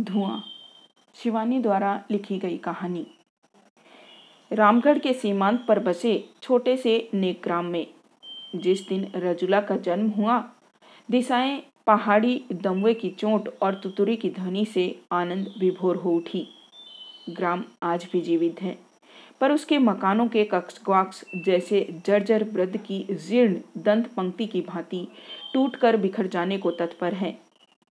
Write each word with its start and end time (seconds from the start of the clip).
धुआँ। 0.00 0.42
शिवानी 1.14 1.58
द्वारा 1.58 2.04
लिखी 2.10 2.38
गई 2.38 2.56
कहानी। 2.56 3.06
रामगढ़ 4.52 4.98
के 4.98 5.12
सीमांत 5.12 5.64
पर 5.68 5.78
बसे 5.78 6.28
छोटे 6.42 6.76
से 6.76 7.08
नेक 7.14 7.40
ग्राम 7.44 7.64
में। 7.64 7.86
जिस 8.56 8.88
दिन 8.88 9.10
रजुला 9.16 9.60
का 9.60 9.76
जन्म 9.76 10.10
हुआ, 10.10 10.38
दिशाएँ 11.10 11.62
पहाड़ी 11.86 12.44
दमवे 12.52 12.94
की 12.94 13.10
चोट 13.10 13.48
और 13.62 13.74
तुतुरी 13.74 14.16
की 14.16 14.30
ध्वनि 14.30 14.64
से 14.64 15.00
आनंद 15.12 15.54
विभोर 15.58 15.96
हो 15.96 16.12
उठी। 16.12 16.46
ग्राम 17.30 17.64
आज 17.82 18.08
भी 18.12 18.20
जीवित 18.20 18.62
है, 18.62 18.78
पर 19.40 19.52
उसके 19.52 19.78
मकानों 19.78 20.28
के 20.28 20.44
कक्ष 20.44 21.24
जैसे 21.36 21.86
जर्जर 22.06 22.44
वृद्ध 22.44 22.76
की 22.76 23.06
जीर्ण 23.10 23.82
दंत 23.82 24.06
पंक्ति 24.06 24.46
की 24.46 24.60
भांति 24.60 25.06
टूटकर 25.54 25.96
बिखर 25.96 26.26
जाने 26.26 26.58
को 26.58 26.70
तत्पर 26.70 27.14
है। 27.14 27.38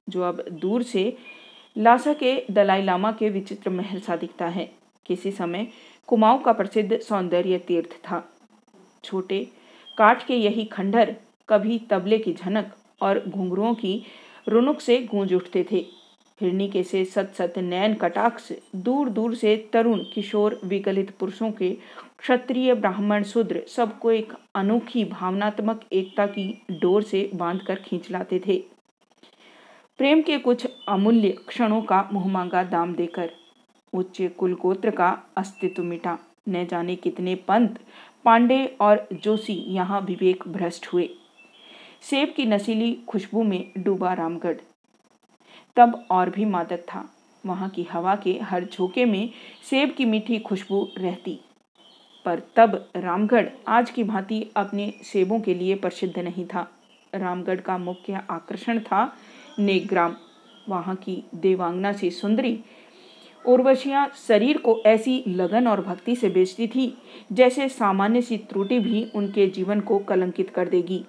जो 0.08 0.22
अब 0.22 0.44
दूर 0.52 0.82
से 0.82 1.16
लासा 1.76 2.12
के 2.12 2.34
दलाई 2.50 2.82
लामा 2.82 3.10
के 3.12 3.28
विचित्र 3.30 3.70
महल 3.70 4.00
सा 4.00 4.16
दिखता 4.16 4.46
है। 4.46 4.70
किसी 5.06 5.30
समय 5.30 5.66
कुमाऊं 6.08 6.38
का 6.38 6.52
प्रसिद्ध 6.52 6.98
सौंदर्य 6.98 7.58
तीर्थ 7.58 7.96
था। 8.04 8.22
छोटे 9.04 9.46
काठ 9.98 10.26
के 10.26 10.34
यही 10.34 10.64
खंडर 10.64 11.14
कभी 11.48 11.78
तबले 11.90 12.18
की 12.18 12.32
झनक 12.32 12.72
और 13.02 13.22
घुंघरुओं 13.28 13.74
की 13.74 14.02
रुनुक 14.48 14.80
से 14.80 14.98
गूंज 15.02 15.34
उठते 15.34 15.66
थे। 15.72 15.84
हिरणी 16.40 16.68
के 16.68 16.82
से 16.82 17.04
सत 17.04 17.32
सत 17.38 17.54
नैन 17.58 17.94
कटाक्ष, 17.94 18.52
दूर 18.76 19.08
दूर 19.08 19.34
से 19.34 19.56
तरुण 19.72 20.02
किशोर 20.14 20.58
विकलित 20.64 21.10
पुरुषों 21.10 21.50
के 21.50 21.70
क्षत्रिय 22.18 22.74
ब्राह्मण 22.74 23.22
शूद्र 23.22 23.62
सबको 23.68 24.10
एक 24.12 24.32
अनोखी 24.54 25.04
भावनात्मक 25.04 25.84
एकता 25.92 26.26
की 26.26 26.48
डोर 26.70 27.02
से 27.02 27.30
बांधकर 27.34 27.74
खींच 27.74 28.10
लाते 28.10 28.40
थे। 28.46 28.62
प्रेम 29.98 30.22
के 30.22 30.38
कुछ 30.38 30.66
अमूल्य 30.88 31.28
क्षणों 31.28 31.82
का 31.82 32.08
मुहमांगा 32.12 32.62
दाम 32.62 32.94
देकर। 32.94 33.30
उच्च 33.92 34.22
कुलगोत्र 34.38 34.90
का 34.90 35.22
अस्तित्व 35.36 35.82
मिटा। 35.82 36.18
न 36.48 36.66
जाने 36.66 36.96
कितने 36.96 37.34
पंत, 37.34 37.78
पांडे 38.24 38.76
और 38.80 39.08
जोशी 39.12 39.52
यहाँ 39.52 40.00
विवेक 40.00 40.44
भ्रष्ट 40.48 40.86
हुए। 40.86 41.10
सेब 42.02 42.34
की 42.36 42.46
नसीली 42.46 42.98
खुशबू 43.08 43.42
में 43.42 43.72
डूबा 43.78 44.12
रामगढ़। 44.12 44.56
तब 45.76 46.06
और 46.10 46.30
भी 46.30 46.44
मादक 46.44 46.78
था। 46.78 47.16
वहाँ 47.46 47.68
की 47.68 47.82
हवा 47.82 48.16
के 48.16 48.38
हर 48.42 48.64
झोंके 48.64 49.04
में 49.04 49.30
सेब 49.70 49.92
की 49.92 50.04
मीठी 50.04 50.38
खुशबू 50.38 50.88
रहती। 50.98 51.40
पर 52.24 52.42
तब 52.56 52.90
रामगढ़ 52.96 53.48
आज 53.68 53.90
की 53.90 54.04
भांति 54.04 54.50
अपने 54.56 54.94
सेबों 55.02 55.40
के 55.40 55.54
लिए 55.54 55.74
प्रसिद्ध 55.74 56.18
नहीं 56.18 56.46
था। 56.46 56.70
रामगढ़ 57.14 57.60
का 57.60 57.78
मुख्य 57.78 58.20
आकर्षण 58.30 58.80
था 58.80 59.16
नेग्राम 59.58 60.16
वहाँ 60.68 60.94
की 60.96 61.22
देवांगना 61.34 61.92
सी 61.92 62.10
सुंदरी 62.10 62.58
उर्वशियाँ 63.44 64.08
शरीर 64.28 64.58
को 64.58 64.76
ऐसी 64.86 65.22
लगन 65.28 65.66
और 65.68 65.80
भक्ति 65.80 66.14
से 66.16 66.28
बेचती 66.28 66.66
थी, 66.66 66.92
जैसे 67.32 67.68
सामान्य 67.68 68.22
सी 68.22 68.36
त्रुटि 68.40 68.78
भी 68.78 69.04
उनके 69.14 69.46
जीवन 69.46 69.80
को 69.80 69.98
कलंकित 69.98 70.50
कर 70.50 70.68
देगी। 70.68 71.04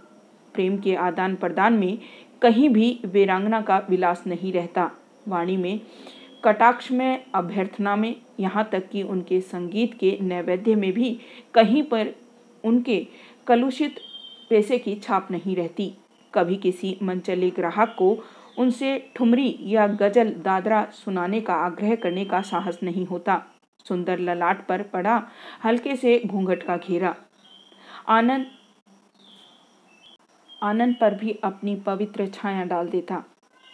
प्रेम 0.54 0.78
के 0.78 0.96
आदान 0.96 1.36
प्रदान 1.36 1.74
में 1.74 1.98
कहीं 2.42 2.70
भी 2.70 3.00
वीरांगना 3.06 3.62
का 3.62 3.78
विलास 3.90 4.24
नहीं 4.28 4.54
रहता। 4.54 4.90
वाणी 5.28 5.58
में, 5.58 5.80
कटाक्ष 6.44 6.92
में, 6.92 7.26
अभ्यर्थना 7.36 7.96
में, 7.96 8.16
यहाँ 8.40 8.68
तक 8.72 8.90
कि 8.90 9.04
उनके 9.04 9.42
संगीत 9.42 9.94
के 9.94 10.18
नैवेद्य 10.22 10.76
में 10.76 10.92
भी 10.94 11.18
कहीं 11.54 11.84
पर 11.84 12.14
उनके 12.64 13.06
कलुषित 13.48 13.96
पैसे 14.50 14.78
की 14.78 14.96
छाप 14.96 15.32
नहीं 15.32 15.56
रहती। 15.56 15.94
कभी 16.34 16.56
किसी 16.56 16.98
मनचले 17.04 17.50
ग्राहक 17.50 17.96
को 18.00 18.18
उनसे 18.58 18.98
ठुमरी 19.16 19.56
या 19.64 19.88
गज़ल 19.88 20.30
दादरा 20.44 20.84
सुनाने 20.94 21.42
का 21.42 21.54
आग्रह 21.56 21.96
करने 21.96 22.26
का 22.26 22.42
साहस 22.42 22.80
नहीं 22.84 23.06
होता। 23.06 23.42
सुंदर 23.86 24.20
ललाट 24.20 24.66
पर 24.68 24.82
पड़ा 24.84 25.22
हल्के 25.64 25.96
से 25.96 26.22
घूंघट 26.26 26.64
का 26.64 26.78
घेरा। 26.78 27.16
आनंद 28.08 28.46
आनंद 30.62 30.96
पर 31.02 31.14
भी 31.14 31.32
अपनी 31.44 31.76
पवित्र 31.76 32.28
छाया 32.28 32.64
डाल 32.64 32.88
देता। 32.88 33.24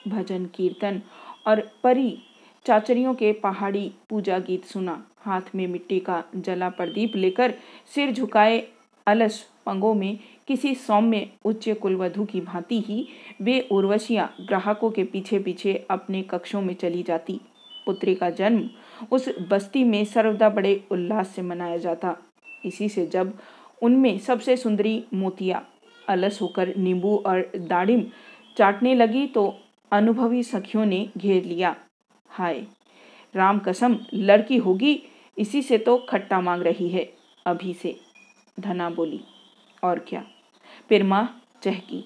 भजन, 0.08 0.46
कीर्तन 0.46 1.02
और 1.48 1.62
परी 1.84 2.18
चाचरियों 2.66 3.14
के 3.14 3.32
पहाड़ी 3.34 3.92
पूजा 4.10 4.40
गीत 4.40 4.66
सुना। 4.66 5.04
हाथ 5.22 5.56
में 5.56 5.66
मिट्टी 5.68 6.00
का 6.00 6.24
जला 6.36 6.70
प्रदीप 6.70 7.16
लेकर 7.16 7.54
सिर 7.96 8.12
झुकाए 8.12 8.60
अलस 9.08 9.40
पंगों 9.66 9.94
में 9.94 10.20
किसी 10.48 10.74
सौम्य 10.76 11.30
उच्च 11.46 11.70
कुलवधु 11.82 12.26
की 12.26 12.42
भांति 12.42 12.80
ही 12.80 13.08
वे 13.42 13.60
उर्वशियाँ 13.72 14.28
ग्राहकों 14.48 14.92
के 14.92 15.04
पीछे 15.04 15.40
पीछे 15.40 15.76
अपने 15.90 16.22
कक्षों 16.22 16.62
में 16.62 16.74
चली 16.74 17.04
जाती। 17.04 17.40
पुत्री 17.86 18.16
का 18.16 18.30
जन्म 18.30 18.70
उस 19.12 19.30
बस्ती 19.50 19.84
में 19.84 20.04
सर्वदा 20.06 20.50
बड़े 20.50 20.84
उल्लास 20.92 21.30
से 21.30 21.42
मनाया 21.42 21.78
जाता। 21.78 22.16
इसी 22.66 22.90
से 22.90 23.06
जब 23.08 23.38
उनमें 23.82 24.18
सबसे 24.18 24.58
सुंदरी 24.58 25.04
मोतिया, 25.14 25.66
अलस 26.10 26.42
होकर 26.42 26.76
नींबू 26.78 27.16
और 27.26 27.52
दाड़िम 27.58 28.06
चाटने 28.58 28.96
लगी 28.96 29.26
तो 29.28 29.54
अनुभवी 29.92 30.44
सखियों 30.44 30.86
ने 30.86 31.08
घेर 31.18 31.44
लिया। 31.44 31.76
हाय, 32.30 32.66
राम 33.36 33.60
कसम, 33.60 33.98
लड़की 34.14 34.58
होगी, 34.58 35.02
इसी 35.38 35.62
से 35.62 35.78
तो 35.78 35.98
खट्टा 36.10 36.42
मांग 36.42 36.62
रही 36.62 36.90
है, 36.90 37.08
अभी 37.46 37.74
से, 37.74 37.96
धना 38.60 38.90
बोली, 38.90 39.22
और 39.84 40.00
क्या? 40.00 40.24
पिरमा 40.90 41.30
चहकी। 41.64 42.04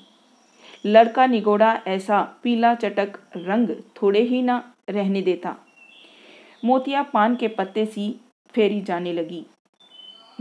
लड़का 0.86 1.26
निगोड़ा 1.26 1.74
ऐसा 1.88 2.22
पीला 2.44 2.74
चटक 2.76 3.20
रंग 3.38 3.70
थोड़े 4.02 4.22
ही 4.22 4.42
ना 4.42 4.74
रहने 4.90 5.22
देता। 5.22 5.56
मोतिया 6.66 7.04
पान 7.04 7.36
के 7.36 7.48
पत्ते 7.48 7.86
सी 7.86 8.20
फेरी 8.56 8.82
जाने 8.82 9.14
लगी। 9.14 9.46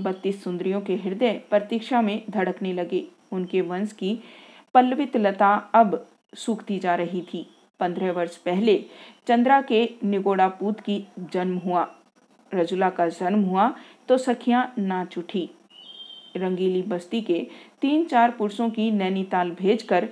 बत्तीस 0.01 0.45
सुंदरियों 0.45 0.81
के 0.81 0.95
हृदय 0.95 1.33
प्रतीक्षा 1.51 2.01
में 2.01 2.23
धड़कने 2.31 2.73
लगे। 2.73 3.07
उनके 3.33 3.61
वंश 3.61 3.93
की 3.93 4.19
पल्लवित 4.75 5.17
लता 5.17 5.55
अब 5.75 6.07
सूखती 6.35 6.79
जा 6.79 6.95
रही 6.95 7.23
थी। 7.23 7.47
पंद्रह 7.81 8.13
वर्ष 8.13 8.37
पहले 8.37 8.85
चंद्रा 9.27 9.61
के 9.61 9.89
निगोड़ा 10.05 10.49
पूत 10.49 10.81
की 10.81 11.07
जन्म 11.33 11.59
हुआ। 11.59 11.89
रजुला 12.55 12.91
का 12.91 13.09
जन्म 13.09 13.43
हुआ 13.43 13.75
तो 14.09 14.19
सखियाँ 14.19 14.75
नाच 14.79 15.19
उठी 15.19 15.51
रंगीली 16.37 16.83
बस्ती 16.83 17.21
के 17.21 17.47
तीन 17.81 18.05
चार 18.05 18.31
पुरुषों 18.31 18.71
की 18.71 18.91
नैनीताल 18.91 19.51
भेजकर 19.51 20.09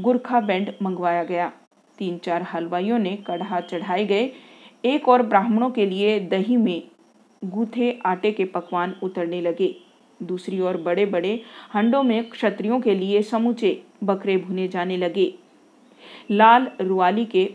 गुरखा 0.00 0.40
बैंड 0.40 0.72
मंगवाया 0.82 1.24
गया। 1.24 1.52
तीन 1.98 2.18
चार 2.18 2.42
हलवाइयों 2.42 2.98
ने 2.98 3.16
कढ़ा 3.16 3.60
चढ़ाए 3.60 4.04
गए। 4.04 4.30
एक 4.84 5.08
और 5.08 5.22
ब्राह्मणों 5.22 5.70
के 5.70 5.86
लिए 5.86 6.18
दही 6.20 6.56
में 6.56 6.82
गूथे 7.44 7.90
आटे 8.06 8.32
के 8.32 8.44
पकवान 8.44 8.94
उतरने 9.02 9.40
लगे। 9.40 9.74
दूसरी 10.20 10.60
ओर 10.60 10.76
बड़े 10.76 11.06
बड़े 11.06 11.40
हंडों 11.74 12.02
में 12.02 12.28
क्षत्रियों 12.30 12.80
के 12.80 12.94
लिए 12.94 13.22
समूचे 13.22 13.82
बकरे 14.04 14.36
भुने 14.36 14.68
जाने 14.68 14.96
लगे। 14.96 15.34
लाल 16.30 16.70
रुआली 16.80 17.24
के 17.24 17.48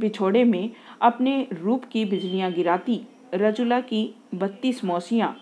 बिछोड़े 0.00 0.44
में 0.44 0.70
अपने 1.00 1.46
रूप 1.52 1.84
की 1.84 2.04
बिजलियाँ 2.04 2.52
गिराती। 2.52 3.00
रजुला 3.34 3.80
की 3.80 4.14
बत्तीस 4.34 4.84
मौसियाँ 4.84 5.36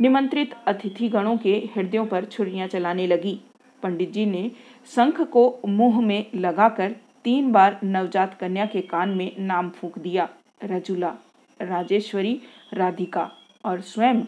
निमंत्रित 0.00 0.54
अतिथिगणों 0.66 1.36
के 1.36 1.68
हृदयों 1.76 2.06
पर 2.06 2.24
छुरियाँ 2.24 2.68
चलाने 2.68 3.06
लगी। 3.06 3.40
पंडित 3.82 4.12
जी 4.12 4.26
ने 4.26 4.50
शंख 4.86 5.20
को 5.20 5.60
मुँह 5.66 6.00
में 6.00 6.26
लगाकर 6.34 6.96
तीन 7.24 7.52
बार 7.52 7.80
नवजात 7.84 8.38
कन्या 8.40 8.66
के 8.66 8.80
कान 8.80 9.08
में 9.08 9.32
नाम 9.38 9.70
फूक 9.70 9.98
दिया। 9.98 10.28
रजुला, 10.64 11.14
राजेश्वरी, 11.62 12.40
राधिका 12.74 13.30
और 13.64 13.80
स्वयं 13.80 14.22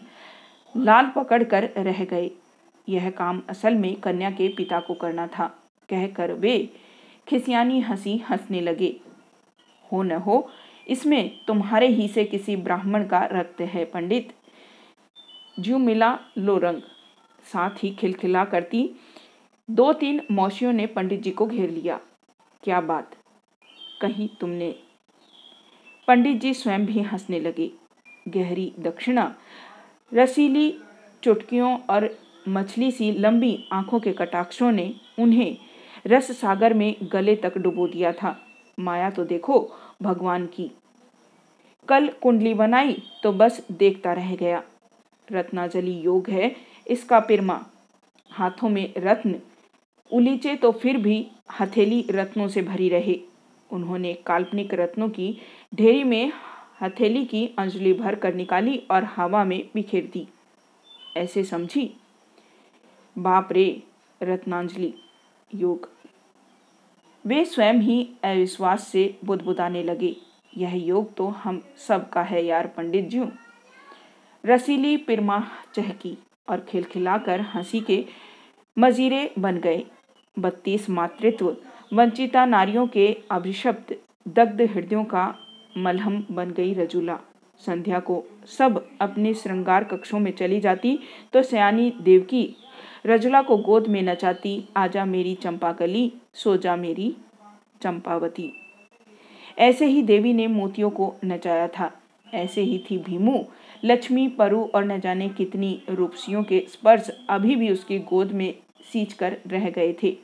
लाल 0.77 1.11
पकड़कर 1.15 1.69
रह 1.77 2.05
गए। 2.05 2.31
यह 2.89 3.09
काम 3.09 3.41
असल 3.49 3.75
में 3.75 3.95
कन्या 3.95 4.31
के 4.31 4.47
पिता 4.47 4.79
को 4.79 4.93
करना 4.93 5.27
था। 5.27 5.47
कहकर 5.89 6.33
वे 6.33 6.69
खिसियानी 7.27 7.79
हँसी 7.79 8.17
हंसने 8.17 8.61
लगे। 8.61 8.95
हो 9.91 10.03
न 10.03 10.11
हो, 10.11 10.49
इसमें 10.87 11.31
तुम्हारे 11.47 11.87
ही 11.87 12.07
से 12.07 12.23
किसी 12.23 12.55
ब्राह्मण 12.55 13.07
का 13.07 13.25
रक्त 13.25 13.61
है, 13.61 13.85
पंडित। 13.85 14.33
ज्यू 15.59 15.77
मिला 15.77 16.19
लो 16.37 16.57
रंग। 16.57 16.81
साथ 17.53 17.83
ही 17.83 17.89
खिलखिला 17.89 18.45
करती, 18.45 18.89
दो 19.69 19.93
तीन 19.93 20.21
मौसियों 20.31 20.73
ने 20.73 20.85
पंडित 20.85 21.21
जी 21.21 21.31
को 21.31 21.45
घेर 21.45 21.69
लिया। 21.69 21.99
क्या 22.63 22.81
बात। 22.81 23.15
कहीं 24.01 24.27
तुमने 24.41 24.75
पंडित 26.07 26.41
जी 26.41 26.53
स्वयं 26.53 26.85
भी 26.85 27.01
हंसने 27.01 27.39
लगे। 27.39 27.71
गहरी 28.27 28.73
दक्षिणा, 28.79 29.35
रसीली 30.13 30.79
चुटकियों 31.23 31.79
और 31.89 32.17
मछली 32.47 32.91
सी 32.91 33.11
लंबी 33.11 33.69
आँखों 33.71 33.99
के 33.99 34.13
कटाक्षों 34.13 34.71
ने 34.71 34.93
उन्हें 35.19 35.57
रस 36.07 36.31
सागर 36.31 36.73
में 36.73 36.95
गले 37.03 37.35
तक 37.35 37.57
डुबो 37.57 37.87
दिया 37.87 38.11
था। 38.11 38.39
माया 38.79 39.09
तो 39.09 39.23
देखो 39.23 39.71
भगवान 40.01 40.45
की। 40.45 40.71
कल 41.87 42.07
कुंडली 42.07 42.53
बनाई 42.53 43.03
तो 43.23 43.31
बस 43.31 43.67
देखता 43.71 44.13
रह 44.13 44.35
गया। 44.35 44.63
रत्नाजली 45.31 45.93
योग 45.93 46.29
है, 46.29 46.55
इसका 46.87 47.19
पिरमा। 47.19 47.65
हाथों 48.31 48.69
में 48.69 48.93
रत्न, 48.97 49.39
उलीचे 50.11 50.55
तो 50.55 50.71
फिर 50.71 50.97
भी 50.97 51.25
हथेली 51.59 52.05
रत्नों 52.09 52.47
से 52.47 52.61
भरी 52.61 52.89
रहे। 52.89 53.19
उन्होंने 53.71 54.13
काल्पनिक 54.25 54.73
रत्नों 54.73 55.09
की 55.09 55.35
ढेरी 55.75 56.03
में 56.03 56.31
हथेली 56.81 57.25
की 57.25 57.45
अंजलि 57.57 57.93
भर 57.93 58.15
कर 58.15 58.33
निकाली 58.33 58.77
और 58.91 59.03
हवा 59.03 59.43
में 59.43 59.69
बिखेर 59.73 60.09
दी। 60.13 60.27
ऐसे 61.17 61.43
समझी? 61.43 61.93
बाप 63.15 63.51
रे, 63.51 63.83
रत्नांजलि 64.23 64.93
योग। 65.55 65.89
वे 67.25 67.43
स्वयं 67.45 67.73
ही 67.73 68.01
अविश्वास 68.23 68.87
से 68.87 69.17
बुदबुदाने 69.25 69.83
लगे। 69.83 70.15
यह 70.57 70.75
योग 70.75 71.13
तो 71.15 71.27
हम 71.27 71.61
सब 71.87 72.09
का 72.09 72.21
है, 72.21 72.45
यार 72.45 72.67
पंडित 72.67 73.07
जी 73.07 73.19
रसीली 74.43 74.97
पिरमा 74.97 75.43
चहकी 75.75 76.17
और 76.49 76.59
खिलखिलाकर 76.59 77.41
हँसी 77.41 77.79
के 77.81 78.05
मजीरे 78.77 79.31
बन 79.39 79.57
गए। 79.57 79.83
बत्तीस 80.39 80.89
मातृत्व, 80.89 81.55
वंचिता 81.93 82.45
नारियों 82.45 82.87
के 82.87 83.07
अभिशप्त, 83.31 83.95
दग्ध 84.27 84.61
हृदयों 84.61 85.03
का 85.03 85.35
मलहम 85.77 86.25
बन 86.31 86.51
गई 86.51 86.73
रजुला। 86.73 87.19
संध्या 87.59 87.99
को 87.99 88.23
सब 88.47 88.85
अपने 89.01 89.33
श्रृंगार 89.33 89.83
कक्षों 89.83 90.19
में 90.19 90.31
चली 90.31 90.59
जाती 90.59 90.99
तो 91.33 91.43
सयानी 91.43 91.91
देवकी 92.01 92.55
रजुला 93.05 93.41
को 93.41 93.57
गोद 93.57 93.87
में 93.87 94.01
नचाती, 94.01 94.67
आजा 94.77 95.05
मेरी 95.05 95.35
चंपाकली 95.35 96.11
सो 96.33 96.57
जा 96.57 96.75
मेरी 96.75 97.15
चंपावती। 97.81 98.51
ऐसे 99.57 99.85
ही 99.85 100.01
देवी 100.01 100.33
ने 100.33 100.47
मोतियों 100.47 100.89
को 100.89 101.13
नचाया 101.25 101.67
था। 101.67 101.91
ऐसे 102.33 102.61
ही 102.61 102.77
थी 102.91 102.97
भीमू 102.97 103.43
लक्ष्मी, 103.83 104.27
परु 104.27 104.63
और 104.75 104.85
न 104.85 104.99
जाने 104.99 105.29
कितनी 105.29 105.81
रूपसियों 105.89 106.43
के 106.43 106.63
स्पर्श 106.69 107.09
अभी 107.29 107.55
भी 107.55 107.71
उसकी 107.71 107.99
गोद 107.99 108.31
में 108.31 108.53
सींच 108.93 109.13
कर 109.13 109.37
रह 109.47 109.69
गए 109.69 109.93
थे। 110.03 110.17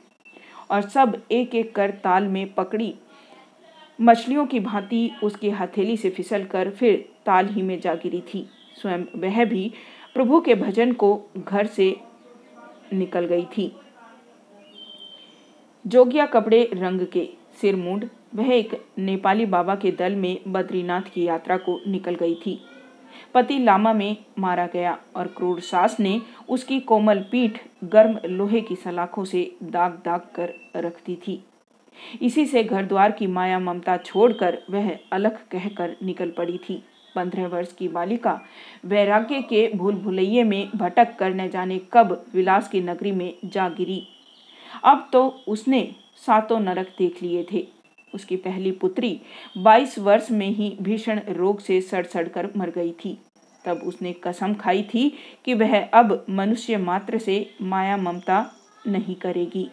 और 0.70 0.82
सब 0.82 1.20
एक 1.30 1.54
एक 1.54 1.74
कर 1.74 1.90
ताल 1.90 2.26
में 2.26 2.52
पकड़ी। 2.54 2.94
मछलियों 4.00 4.46
की 4.46 4.60
भांति 4.60 5.10
उसकी 5.22 5.50
हथेली 5.50 5.96
से 5.96 6.10
फिसल 6.10 6.44
कर 6.44 6.70
फिर 6.70 7.08
ताल 7.26 7.48
ही 7.48 7.62
में 7.62 7.80
जा 7.80 7.94
गिरी 7.94 8.20
थी। 8.34 8.46
स्वयं 8.82 9.04
वह 9.16 9.44
भी 9.44 9.72
प्रभु 10.14 10.40
के 10.40 10.54
भजन 10.54 10.92
को 10.92 11.30
घर 11.38 11.66
से 11.66 11.94
निकल 12.92 13.26
गई 13.26 13.44
थी। 13.56 13.72
जोगिया 15.84 16.26
कपड़े 16.26 16.70
रंग 16.72 17.06
के 17.06 17.28
सिर 17.60 17.76
मुंड 17.76 18.08
वह 18.34 18.52
एक 18.52 18.80
नेपाली 18.98 19.46
बाबा 19.46 19.74
के 19.74 19.90
दल 19.90 20.14
में 20.14 20.38
बद्रीनाथ 20.48 21.02
की 21.02 21.24
यात्रा 21.24 21.56
को 21.56 21.80
निकल 21.86 22.14
गई 22.14 22.34
थी। 22.34 22.60
पति 23.36 23.58
लामा 23.58 23.92
में 23.92 24.16
मारा 24.38 24.66
गया 24.66 24.98
और 25.16 25.26
क्रूर 25.26 25.60
सास 25.60 25.96
ने 26.00 26.20
उसकी 26.48 26.78
कोमल 26.80 27.18
पीठ 27.30 27.58
गर्म 27.84 28.18
लोहे 28.26 28.60
की 28.60 28.76
सलाखों 28.76 29.24
से 29.24 29.50
दाग 29.62 30.00
दाग 30.04 30.20
कर 30.34 30.54
रखती 30.76 31.16
थी। 31.16 31.42
इसी 32.22 32.46
से 32.46 32.62
घर 32.64 32.84
द्वार 32.84 33.12
की 33.12 33.26
माया 33.26 33.58
ममता 33.58 33.96
छोड़कर 33.96 34.58
वह 34.70 34.90
अलग 35.12 35.36
कहकर 35.50 35.96
निकल 36.02 36.30
पड़ी 36.30 36.58
थी। 36.58 36.82
पंद्रह 37.14 37.46
वर्ष 37.46 37.72
की 37.72 37.88
बालिका 37.88 38.40
वैराग्य 38.84 39.40
के 39.42 39.68
भूल 39.74 39.94
भुलैये 39.94 40.44
में 40.44 40.70
भटक 40.76 41.16
कर 41.18 41.34
न 41.34 41.48
जाने 41.48 41.78
कब 41.92 42.24
विलास 42.34 42.68
की 42.68 42.80
नगरी 42.80 43.12
में 43.12 43.32
जा 43.44 43.68
गिरी। 43.68 44.02
अब 44.84 45.08
तो 45.12 45.28
उसने 45.48 45.88
सातों 46.26 46.60
नरक 46.60 46.94
देख 46.98 47.22
लिए 47.22 47.46
थे। 47.52 47.66
उसकी 48.14 48.36
पहली 48.36 48.70
पुत्री 48.70 49.20
22 49.58 49.98
वर्ष 49.98 50.30
में 50.30 50.48
ही 50.48 50.76
भीषण 50.82 51.20
रोग 51.28 51.60
से 51.60 51.80
सड़ 51.80 52.04
सड़ 52.06 52.28
कर 52.28 52.48
मर 52.56 52.70
गई 52.70 52.92
थी। 53.04 53.18
तब 53.66 53.76
उसने 53.76 54.12
कसम 54.12 54.54
खाई 54.54 54.82
थी 54.82 55.12
कि 55.44 55.54
वह 55.54 55.84
अब 55.84 56.26
मनुष्य 56.30 56.76
मात्र 56.76 57.18
से 57.18 57.54
माया 57.62 57.96
ममता 57.96 58.52
नहीं 58.86 59.14
करेगी। 59.14 59.70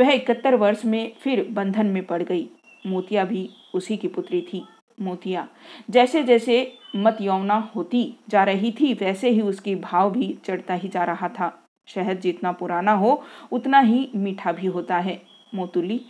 वह 0.00 0.10
इकहत्तर 0.10 0.54
वर्ष 0.54 0.84
में 0.84 1.12
फिर 1.20 1.48
बंधन 1.50 1.86
में 1.86 2.04
पड़ 2.04 2.22
गई। 2.22 2.48
मोतिया 2.86 3.24
भी 3.24 3.50
उसी 3.74 3.96
की 3.96 4.08
पुत्री 4.08 4.46
थी। 4.52 4.64
मोतिया, 5.00 5.48
जैसे 5.90 6.22
जैसे 6.22 6.78
मत 6.96 7.18
यौना 7.20 7.70
होती 7.76 8.14
जा 8.28 8.44
रही 8.44 8.72
थी, 8.72 8.94
वैसे 8.94 9.30
ही 9.30 9.40
उसकी 9.40 9.74
भाव 9.74 10.12
भी 10.12 10.38
चढ़ता 10.44 10.74
ही 10.74 10.88
जा 10.88 11.04
रहा 11.04 11.28
था। 11.28 11.62
शहद 11.86 12.20
जितना 12.20 12.52
पुराना 12.52 12.92
हो, 12.92 13.24
उतना 13.52 13.80
ही 13.80 14.10
मीठा 14.16 14.52
भी 14.52 14.66
होता 14.66 14.98
है। 14.98 15.22
मोतुली, 15.54 16.00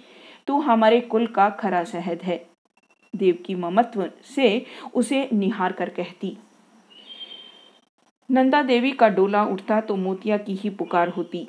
तू 0.46 0.60
हमारे 0.60 1.00
कुल 1.00 1.26
का 1.26 1.50
खरा 1.50 1.84
शहद 1.84 2.22
है। 2.22 2.46
देव 3.16 3.38
की 3.46 3.54
ममत्व 3.54 4.10
से 4.36 4.66
उसे 4.94 5.28
निहार 5.32 5.72
कर 5.72 5.88
कहती। 5.88 6.38
नंदा 8.30 8.62
देवी 8.62 8.90
का 8.92 9.08
डोला 9.08 9.42
उठता 9.44 9.80
तो 9.80 9.96
मोतिया 9.96 10.36
की 10.36 10.54
ही 10.54 10.70
पुकार 10.70 11.08
होती। 11.08 11.46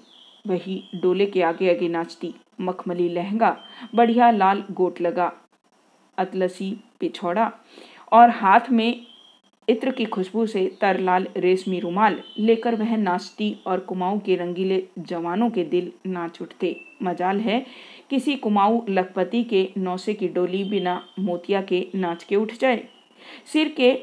वही 0.48 0.84
डोले 0.96 1.26
के 1.26 1.42
आगे 1.42 1.70
आगे 1.70 1.88
नाचती। 1.88 2.34
मखमली 2.62 3.08
लहंगा, 3.10 3.58
बढ़िया 3.96 4.32
लाल 4.32 4.64
गोट 4.72 5.02
लगा। 5.02 5.32
अतलसी 6.18 6.72
पिछौड़ा 7.00 7.52
और 8.12 8.30
हाथ 8.30 8.72
में 8.72 9.06
इत्र 9.68 9.92
की 9.92 10.06
खुशबू 10.06 10.46
से 10.46 10.66
तरलाल 10.82 11.28
रेशमी 11.38 11.80
रुमाल 11.80 12.20
लेकर 12.40 12.76
वह 12.76 12.96
नाचती 12.98 13.56
और 13.68 13.80
कुमाऊं 13.80 14.20
के 14.20 14.36
रंगीले 14.36 14.84
जवानों 15.00 15.50
के 15.50 15.64
दिल 15.64 15.92
नाच 16.08 16.42
उठते। 16.42 16.76
मजाल 17.04 17.40
है 17.40 17.66
किसी 18.10 18.36
कुमाऊं 18.36 18.82
लखपति 18.90 19.44
के 19.44 19.68
नौसे 19.78 20.14
की 20.14 20.28
डोली 20.28 20.64
बिना 20.64 21.02
मोतिया 21.20 21.62
के 21.62 21.88
नाच 21.96 22.24
के 22.24 22.36
उठ 22.36 22.54
जाए। 22.54 22.84
सिर 23.54 23.74
के 23.78 23.94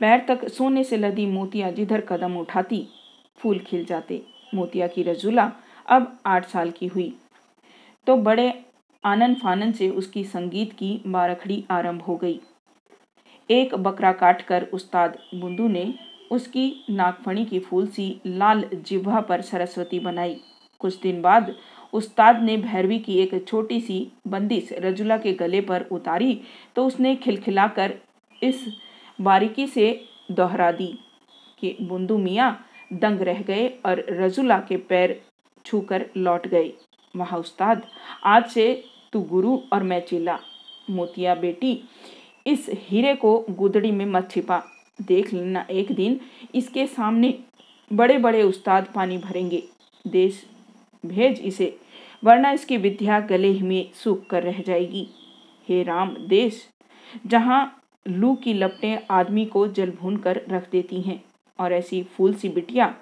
पैर 0.00 0.24
तक 0.28 0.48
सोने 0.48 0.84
से 0.84 0.96
लदी 0.96 1.26
मोतिया 1.26 1.70
जिधर 1.70 2.00
कदम 2.00 2.36
उठाती, 2.36 2.86
फूल 3.38 3.58
खिल 3.58 3.84
जाते। 3.84 4.22
मोतिया 4.54 4.86
की 4.86 5.02
रजुला 5.02 5.50
अब 5.88 6.16
आठ 6.26 6.46
साल 6.48 6.70
की 6.70 6.86
हुई। 6.86 7.12
तो 8.06 8.16
बड़े 8.16 8.52
आनंद 9.04 9.36
फानन 9.36 9.72
से 9.72 9.88
उसकी 9.90 10.24
संगीत 10.24 10.72
की 10.72 11.00
बारखड़ी 11.06 11.64
आरंभ 11.70 12.02
हो 12.02 12.16
गई। 12.16 12.40
एक 13.50 13.74
बकरा 13.74 14.12
काटकर 14.12 14.66
उस्ताद 14.72 15.18
बुंदू 15.34 15.68
ने 15.68 15.92
उसकी 16.30 16.84
नागफणी 16.90 17.44
की 17.44 17.58
फूल 17.60 17.86
सी 17.86 18.20
लाल 18.26 18.64
जिह्वा 18.74 19.20
पर 19.20 19.40
सरस्वती 19.40 20.00
बनाई। 20.00 20.36
कुछ 20.80 21.00
दिन 21.00 21.22
बाद 21.22 21.54
उस्ताद 21.92 22.42
ने 22.42 22.56
भैरवी 22.56 22.98
की 22.98 23.18
एक 23.18 23.44
छोटी 23.48 23.80
सी 23.80 24.06
बंदिश 24.28 24.68
रजुला 24.72 25.16
के 25.18 25.32
गले 25.32 25.60
पर 25.60 25.82
उतारी 25.92 26.40
तो 26.76 26.86
उसने 26.86 27.14
खिलखिलाकर 27.16 27.94
इस 28.42 28.64
बारीकी 29.20 29.66
से 29.66 29.88
दोहरा 30.30 30.70
दी 30.72 30.92
कि 31.62 31.76
बुंदू 31.80 32.18
मियाँ 32.18 32.52
दंग 32.92 33.20
रह 33.20 33.42
गए 33.42 33.66
और 33.86 34.04
रजुला 34.10 34.58
के 34.58 34.76
पैर 34.76 35.20
छूकर 35.64 36.04
लौट 36.16 36.46
गए 36.46 36.72
वहाँ 37.14 37.38
उस्ताद, 37.38 37.82
आज 38.24 38.46
से 38.50 38.82
तू 39.12 39.20
गुरु 39.22 39.58
और 39.72 39.82
मैं 39.82 40.00
चेला। 40.00 40.38
मोतिया 40.90 41.34
बेटी, 41.34 41.82
इस 42.46 42.66
हीरे 42.80 43.14
को 43.14 43.38
गुदड़ी 43.50 43.90
में 43.90 44.04
मत 44.06 44.30
छिपा। 44.30 44.62
देख 45.02 45.32
लेना, 45.32 45.66
एक 45.70 45.92
दिन 45.92 46.18
इसके 46.54 46.86
सामने 46.86 47.34
बड़े 47.90 48.18
बड़े 48.18 48.42
उस्ताद 48.42 48.86
पानी 48.94 49.18
भरेंगे। 49.18 49.62
देश 50.04 50.44
भेज 51.04 51.40
इसे, 51.40 51.76
वरना 52.24 52.50
इसकी 52.52 52.76
विद्या 52.76 53.20
गले 53.20 53.52
में 53.60 53.90
सूख 53.94 54.26
कर 54.26 54.42
रह 54.42 54.60
जाएगी। 54.62 55.06
हे 55.68 55.82
राम, 55.82 56.16
देश, 56.18 56.66
जहाँ 57.26 57.79
लू 58.10 58.34
की 58.34 58.52
लपटें 58.54 58.98
आदमी 59.10 59.44
को 59.44 59.66
जल 59.68 59.90
भून 59.90 60.16
कर 60.16 60.40
रख 60.50 60.70
देती 60.70 61.00
हैं 61.00 61.22
और 61.58 61.72
ऐसी 61.72 62.02
फूल 62.02 62.34
सी 62.34 62.48
बिटिया 62.48 62.94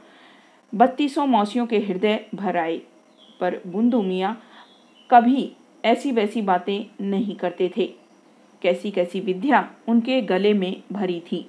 बत्तीसों 0.72 1.26
मौसियों 1.26 1.66
के 1.66 1.78
हृदय 1.78 2.24
भर 2.34 2.56
आए 2.56 2.76
पर 3.40 3.60
बुंदू 3.66 4.02
मियाँ 4.02 4.36
कभी 5.10 5.50
ऐसी 5.84 6.12
वैसी 6.12 6.42
बातें 6.42 6.86
नहीं 7.00 7.34
करते 7.36 7.70
थे। 7.76 7.86
कैसी 8.62 8.90
कैसी 8.90 9.20
विद्या 9.20 9.68
उनके 9.88 10.20
गले 10.22 10.52
में 10.52 10.82
भरी 10.92 11.20
थी। 11.20 11.46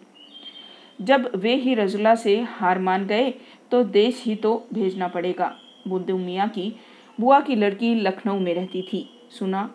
जब 1.00 1.32
वे 1.36 1.56
ही 1.56 1.74
रजुला 1.74 2.14
से 2.16 2.40
हार 2.42 2.80
मान 2.80 3.06
गए 3.08 3.34
तो 3.72 3.84
देश 3.84 4.24
ही 4.26 4.36
तो 4.36 4.68
भेजना 4.74 5.08
पड़ेगा। 5.08 5.52
बुद्धू 5.88 6.18
मियाँ 6.18 6.48
की 6.50 6.74
बुआ 7.20 7.40
की 7.40 7.56
लड़की 7.56 7.94
लखनऊ 7.96 8.40
में 8.40 8.54
रहती 8.54 8.82
थी। 8.84 9.10
सुना 9.30 9.70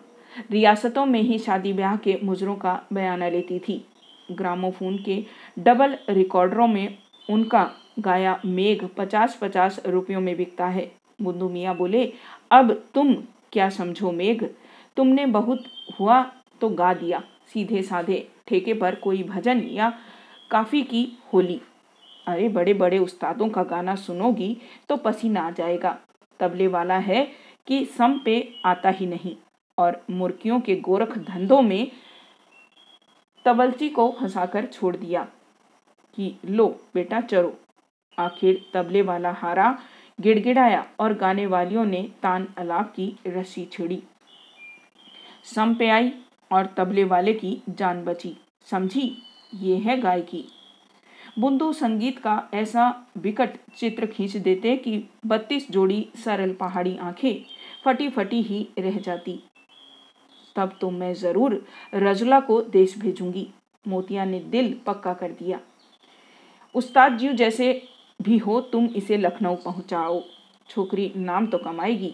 रियासतों 0.51 1.05
में 1.05 1.21
ही 1.21 1.39
शादी 1.39 1.73
ब्याह 1.73 1.95
के 1.95 2.17
मुजरों 2.23 2.55
का 2.55 2.81
बयाना 2.93 3.29
लेती 3.29 3.59
थी। 3.59 3.85
ग्रामोफोन 4.31 4.97
के 4.97 5.23
डबल 5.59 5.97
रिकॉर्डरों 6.09 6.67
में 6.67 6.97
उनका 7.29 7.71
गाया 7.99 8.39
मेघ 8.45 8.85
पचास 8.97 9.37
पचास 9.41 9.81
रुपयों 9.85 10.21
में 10.21 10.37
बिकता 10.37 10.67
है। 10.67 10.91
बुद्धू 11.21 11.49
मियाँ 11.49 11.75
बोले, 11.75 12.13
अब 12.51 12.83
तुम 12.93 13.13
क्या 13.51 13.69
समझो 13.69 14.11
मेघ? 14.11 14.43
तुमने 14.97 15.25
बहुत 15.25 15.63
हुआ 15.99 16.23
तो 16.61 16.69
गा 16.69 16.93
दिया। 16.93 17.23
सीधे 17.53 17.81
साधे 17.81 18.27
ठेके 18.47 18.73
पर 18.73 18.95
कोई 18.95 19.23
भजन 19.23 19.59
या 19.59 19.93
काफ़ी 20.51 20.83
की 20.83 21.07
होली। 21.33 21.61
अरे 22.27 22.49
बड़े 22.49 22.73
बड़े 22.73 22.97
उस्तादों 22.97 23.49
का 23.49 23.63
गाना 23.63 23.95
सुनोगी 23.95 24.57
तो 24.89 24.97
पसीना 24.97 25.41
आ 25.41 25.51
जाएगा। 25.51 25.97
तबले 26.39 26.67
वाला 26.67 26.97
है 26.97 27.27
कि 27.67 27.85
सम 27.85 28.19
पे 28.25 28.53
आता 28.65 28.89
ही 28.89 29.05
नहीं। 29.05 29.35
और 29.77 30.05
मुर्गियों 30.11 30.59
के 30.59 30.75
गोरख 30.75 31.17
धंधों 31.17 31.61
में 31.61 31.91
तबलची 33.45 33.89
को 33.89 34.09
हंसाकर 34.21 34.65
छोड़ 34.65 34.97
दिया 34.97 35.27
कि, 36.15 36.35
लो, 36.45 36.81
बेटा, 36.93 37.21
चरो। 37.21 37.59
आखिर 38.19 38.65
तबले 38.73 39.01
वाला 39.01 39.31
हारा 39.31 39.79
गिड़गिड़ाया 40.21 40.87
और 40.99 41.13
गाने 41.13 41.45
वालियों 41.45 41.85
ने 41.85 42.09
तान 42.23 42.47
अलाप 42.57 42.91
की 42.91 43.19
रस्सी 43.27 43.65
छिड़ी। 43.65 44.03
सम 45.43 45.75
पे 45.75 45.89
आई 45.89 46.11
और 46.51 46.65
तबले 46.65 47.03
वाले 47.03 47.33
की 47.33 47.61
जान 47.69 48.03
बची। 48.03 48.37
समझी? 48.65 49.17
ये 49.53 49.77
है 49.77 49.97
गायकी। 49.97 50.45
बुंदू 51.39 51.73
संगीत 51.73 52.19
का 52.19 52.49
ऐसा 52.53 53.07
विकट 53.17 53.49
चित्र 53.77 54.05
खींच 54.05 54.37
देते 54.37 54.77
कि 54.77 55.03
बत्तीस 55.25 55.71
जोड़ी 55.71 56.09
सरल 56.15 56.53
पहाड़ी 56.53 56.97
आँखें 56.97 57.45
फटी 57.85 58.09
फटी 58.09 58.41
ही 58.41 58.67
रह 58.79 58.99
जाती। 58.99 59.43
तब 60.55 60.77
तो 60.81 60.89
मैं 60.89 61.13
ज़रूर 61.13 61.63
रजला 61.95 62.39
को 62.39 62.61
देश 62.61 62.97
भेजूँगी। 62.99 63.47
मोतिया 63.85 64.25
ने 64.25 64.39
दिल 64.39 64.73
पक्का 64.85 65.13
कर 65.13 65.31
दिया। 65.31 65.59
उस्ताद 66.75 67.17
जी 67.17 67.33
जैसे 67.33 67.81
भी 68.19 68.37
हो, 68.37 68.59
तुम 68.61 68.85
इसे 68.85 69.17
लखनऊ 69.17 69.55
पहुंचाओ। 69.55 70.21
छोकरी 70.69 71.11
नाम 71.15 71.47
तो 71.47 71.57
कमाएगी। 71.57 72.13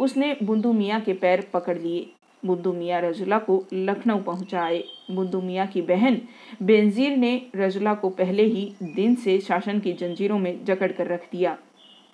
उसने 0.00 0.36
बुंदू 0.42 0.72
मियाँ 0.72 1.00
के 1.00 1.12
पैर 1.12 1.46
पकड़ 1.54 1.76
लिए। 1.78 2.06
बुंदू 2.42 2.72
मियाँ 2.72 3.00
रजुला 3.02 3.38
को 3.38 3.64
लखनऊ 3.72 4.22
पहुँचाए। 4.22 4.82
बुंदू 5.10 5.40
मियाँ 5.40 5.66
की 5.66 5.82
बहन 5.82 6.20
बेनजीर 6.62 7.16
ने 7.16 7.30
रजुला 7.56 7.94
को 7.94 8.08
पहले 8.10 8.44
ही 8.44 8.72
दिन 8.84 9.14
से 9.14 9.38
शासन 9.40 9.80
की 9.80 9.92
जंजीरों 9.92 10.38
में 10.38 10.64
जकड़ 10.64 10.90
कर 10.92 11.06
रख 11.06 11.28
दिया। 11.32 11.56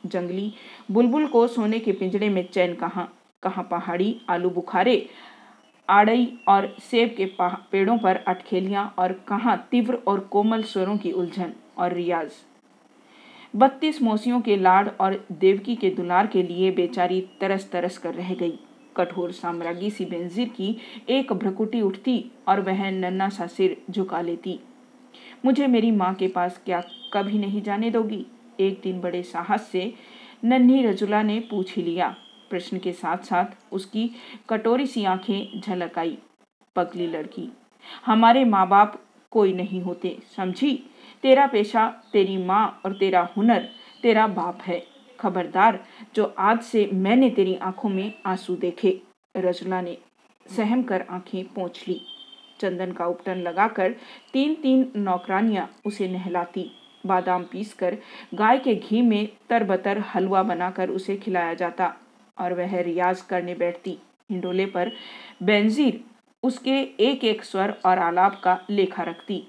जंगली 0.04 0.52
बुलबुल 0.90 1.26
को 1.26 1.46
सोने 1.46 1.78
के 1.78 1.92
पिंजड़े 1.92 2.28
में 2.28 2.46
चैन 2.48 2.74
कहाँ। 2.74 3.12
कहाँ 3.42 3.64
पहाड़ी 3.70 4.16
आलू 4.28 4.50
बुखारे 4.50 4.96
आड़ई 5.88 6.38
और 6.48 6.76
सेब 6.80 7.14
के 7.16 7.28
पेड़ों 7.42 7.98
पर 7.98 8.16
अटखेलियाँ 8.16 8.94
और 8.98 9.12
कहाँ 9.28 9.56
तीव्र 9.70 9.94
और 9.94 10.20
कोमल 10.20 10.62
स्वरों 10.62 10.96
की 10.96 11.12
उलझन 11.12 11.52
और 11.78 11.92
रियाज। 11.92 12.30
बत्तीस 13.56 14.02
मौसियों 14.02 14.40
के 14.40 14.56
लाड 14.56 14.90
और 15.00 15.26
देवकी 15.32 15.76
के 15.76 15.90
दुलार 15.90 16.26
के 16.26 16.42
लिए 16.42 16.70
बेचारी 16.70 17.20
तरस 17.40 17.70
तरस 17.70 17.98
कर 17.98 18.14
रह 18.14 18.34
गई। 18.34 18.58
कठोर 18.96 19.32
साम्राज्ञी 19.32 19.90
सी 19.90 20.04
बेंजीर 20.04 20.48
की 20.48 20.76
एक 21.08 21.32
भ्रकुटी 21.32 21.80
उठती 21.80 22.24
और 22.48 22.60
वह 22.60 22.90
नन्ना 22.90 23.28
सा 23.28 23.46
सिर 23.46 23.76
झुका 23.90 24.20
लेती। 24.20 24.58
मुझे 25.44 25.66
मेरी 25.66 25.90
माँ 25.90 26.14
के 26.14 26.28
पास 26.28 26.60
क्या 26.64 26.82
कभी 27.12 27.38
नहीं 27.38 27.62
जाने 27.62 27.90
दोगी? 27.90 28.26
एक 28.60 28.80
दिन 28.84 29.00
बड़े 29.00 29.22
साहस 29.22 29.68
से 29.68 29.92
नन्ही 30.44 30.82
रजुला 30.86 31.22
ने 31.22 31.40
पूछ 31.40 31.76
ही 31.76 31.82
लिया 31.82 32.14
प्रश्न 32.54 32.78
के 32.78 32.92
साथ 32.92 33.24
साथ 33.24 33.72
उसकी 33.72 34.10
कटोरी 34.48 34.86
सी 34.86 35.04
आँखें 35.04 35.60
झलक 35.60 35.98
आई। 35.98 36.18
पगली 36.76 37.06
लड़की, 37.06 37.48
हमारे 38.06 38.44
माँ 38.44 38.66
बाप 38.68 39.00
कोई 39.32 39.52
नहीं 39.52 39.80
होते, 39.82 40.16
समझी? 40.36 40.72
तेरा 41.22 41.46
पेशा, 41.46 41.86
तेरी 42.12 42.36
माँ 42.36 42.80
और 42.84 42.92
तेरा 42.92 43.28
हुनर, 43.36 43.68
तेरा 44.02 44.26
बाप 44.26 44.60
है। 44.62 44.82
खबरदार, 45.20 45.78
जो 46.14 46.34
आज 46.38 46.60
से 46.62 46.88
मैंने 46.92 47.30
तेरी 47.30 47.54
आँखों 47.54 47.88
में 47.88 48.12
आँसू 48.26 48.56
देखे। 48.56 49.00
रजला 49.36 49.80
ने 49.80 49.96
सहम 50.46 50.82
कर 50.82 51.04
आँखें 51.10 51.44
पोंछ 51.44 51.88
ली। 51.88 52.00
चंदन 52.60 52.92
का 52.92 53.06
उपटन 53.06 53.38
लगाकर 53.38 53.94
तीन 54.32 54.54
तीन 54.54 54.92
नौकरानियाँ 54.96 55.68
उसे 55.86 56.08
नहलाती। 56.08 56.70
बादाम 57.06 57.42
पीसकर 57.42 57.96
गाय 58.34 58.58
के 58.58 58.74
घी 58.74 59.02
में 59.02 59.28
तरबतर 59.50 59.98
हलवा 59.98 60.42
बनाकर 60.42 60.90
उसे 60.90 61.16
खिलाया 61.16 61.54
जाता। 61.54 61.94
और 62.38 62.54
वह 62.54 62.80
रियाज 62.80 63.20
करने 63.20 63.54
बैठती। 63.54 63.98
हिंडोले 64.30 64.66
पर 64.66 64.92
बेंजीर 65.42 66.00
उसके 66.42 66.80
एक 67.00 67.24
एक 67.24 67.44
स्वर 67.44 67.74
और 67.84 67.98
आलाप 67.98 68.40
का 68.44 68.58
लेखा 68.70 69.02
रखती। 69.02 69.42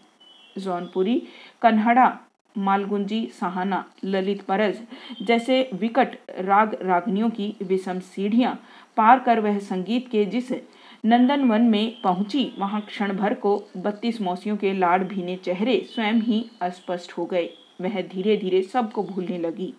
जौनपुरी, 0.57 1.21
कन्हड़ा, 1.61 2.19
मालगुंजी, 2.55 3.25
सहाना, 3.39 3.83
ललित 4.03 4.41
परज 4.41 4.77
जैसे 5.21 5.69
विकट 5.73 6.17
राग 6.39 6.77
रागनियों 6.81 7.29
की 7.29 7.55
विषम 7.63 7.99
सीढ़ियाँ 7.99 8.53
पार 8.97 9.19
कर 9.19 9.39
वह 9.39 9.59
संगीत 9.59 10.07
के 10.07 10.25
जिस 10.25 10.51
नंदन 11.05 11.43
वन 11.43 11.61
में 11.61 12.01
पहुँची, 12.01 12.53
वहाँ 12.59 12.81
क्षण 12.81 13.15
भर 13.17 13.33
को 13.33 13.57
बत्तीस 13.77 14.21
मौसियों 14.21 14.55
के 14.57 14.73
लाड़ 14.73 15.03
भीने 15.03 15.35
चेहरे 15.35 15.77
स्वयं 15.93 16.21
ही 16.21 16.45
अस्पष्ट 16.61 17.11
हो 17.11 17.25
गए। 17.25 17.49
वह 17.81 18.01
धीरे 18.01 18.37
धीरे 18.37 18.61
सबको 18.61 19.03
भूलने 19.03 19.37
लगी। 19.37 19.73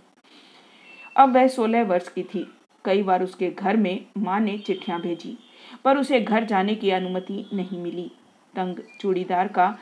अब 1.16 1.34
वह 1.34 1.48
सोलह 1.48 1.84
वर्ष 1.84 2.08
की 2.08 2.22
थी। 2.22 2.46
कई 2.87 3.02
बार 3.02 3.23
उसके 3.23 3.50
घर 3.50 3.76
में 3.76 4.07
माँ 4.19 4.40
ने 4.40 4.57
चिट्ठियाँ 4.59 5.00
भेजी, 5.00 5.37
पर 5.85 5.99
उसे 5.99 6.21
घर 6.21 6.45
जाने 6.45 6.75
की 6.75 6.90
अनुमति 6.90 7.45
नहीं 7.55 7.78
मिली। 7.78 8.11
तंग 8.55 8.76
चूड़ीदार 9.00 9.49
का 9.49 9.76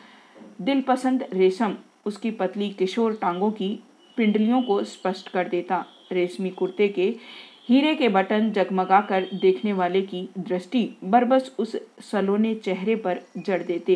दिल 0.61 0.81
पसंद 0.81 1.25
रेशम 1.33 1.77
उसकी 2.07 2.31
पतली 2.31 2.69
किशोर 2.71 3.19
टांगों 3.23 3.51
की 3.51 3.69
पिंडलियों 4.17 4.63
को 4.63 4.83
स्पष्ट 4.85 5.29
कर 5.29 5.49
देता। 5.49 5.85
रेशमी 6.13 6.51
कुर्ते 6.51 6.89
के 6.89 7.15
हीरे 7.69 7.95
के 7.95 8.09
बटन 8.09 8.51
जगमगा 8.53 9.01
कर 9.01 9.27
देखने 9.35 9.73
वाले 9.73 10.03
की 10.03 10.29
दृष्टि 10.39 10.89
बरबस 11.05 11.51
उस 11.59 11.77
सलोने 12.03 12.55
चेहरे 12.55 12.97
पर 12.97 13.21
जड़ 13.37 13.63
देते। 13.63 13.95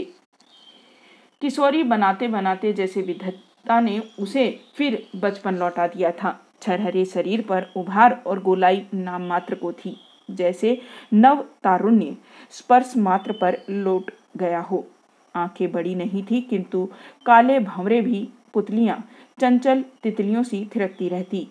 किशोरी 1.42 1.82
बनाते 1.82 2.28
बनाते 2.28 2.72
जैसे 2.72 3.02
विधत्ता 3.02 3.80
ने 3.80 4.00
उसे 4.18 4.48
फिर 4.76 5.02
बचपन 5.16 5.56
लौटा 5.56 5.86
दिया 5.86 6.10
था। 6.12 6.38
छरहरे 6.62 7.04
शरीर 7.04 7.40
पर 7.42 7.66
उभार 7.76 8.22
और 8.26 8.42
गोलाई 8.42 8.84
नाम 8.94 9.26
मात्र 9.26 9.54
को 9.54 9.72
थी, 9.72 9.96
जैसे 10.28 10.80
नव 11.14 11.44
तारुण्य 11.64 12.16
स्पर्श 12.50 12.92
मात्र 12.96 13.32
पर 13.32 13.58
लौट 13.70 14.10
गया 14.36 14.60
हो। 14.60 14.86
आँखें 15.34 15.70
बड़ी 15.72 15.94
नहीं 15.94 16.22
थी, 16.22 16.40
किंतु 16.40 16.88
काले 17.26 17.58
भंवरे 17.60 18.00
भी 18.00 18.28
पुतलियाँ 18.54 18.98
चंचल 19.40 19.84
तितलियों 20.02 20.42
सी 20.42 20.64
थिरकती 20.74 21.08
रहती। 21.08 21.46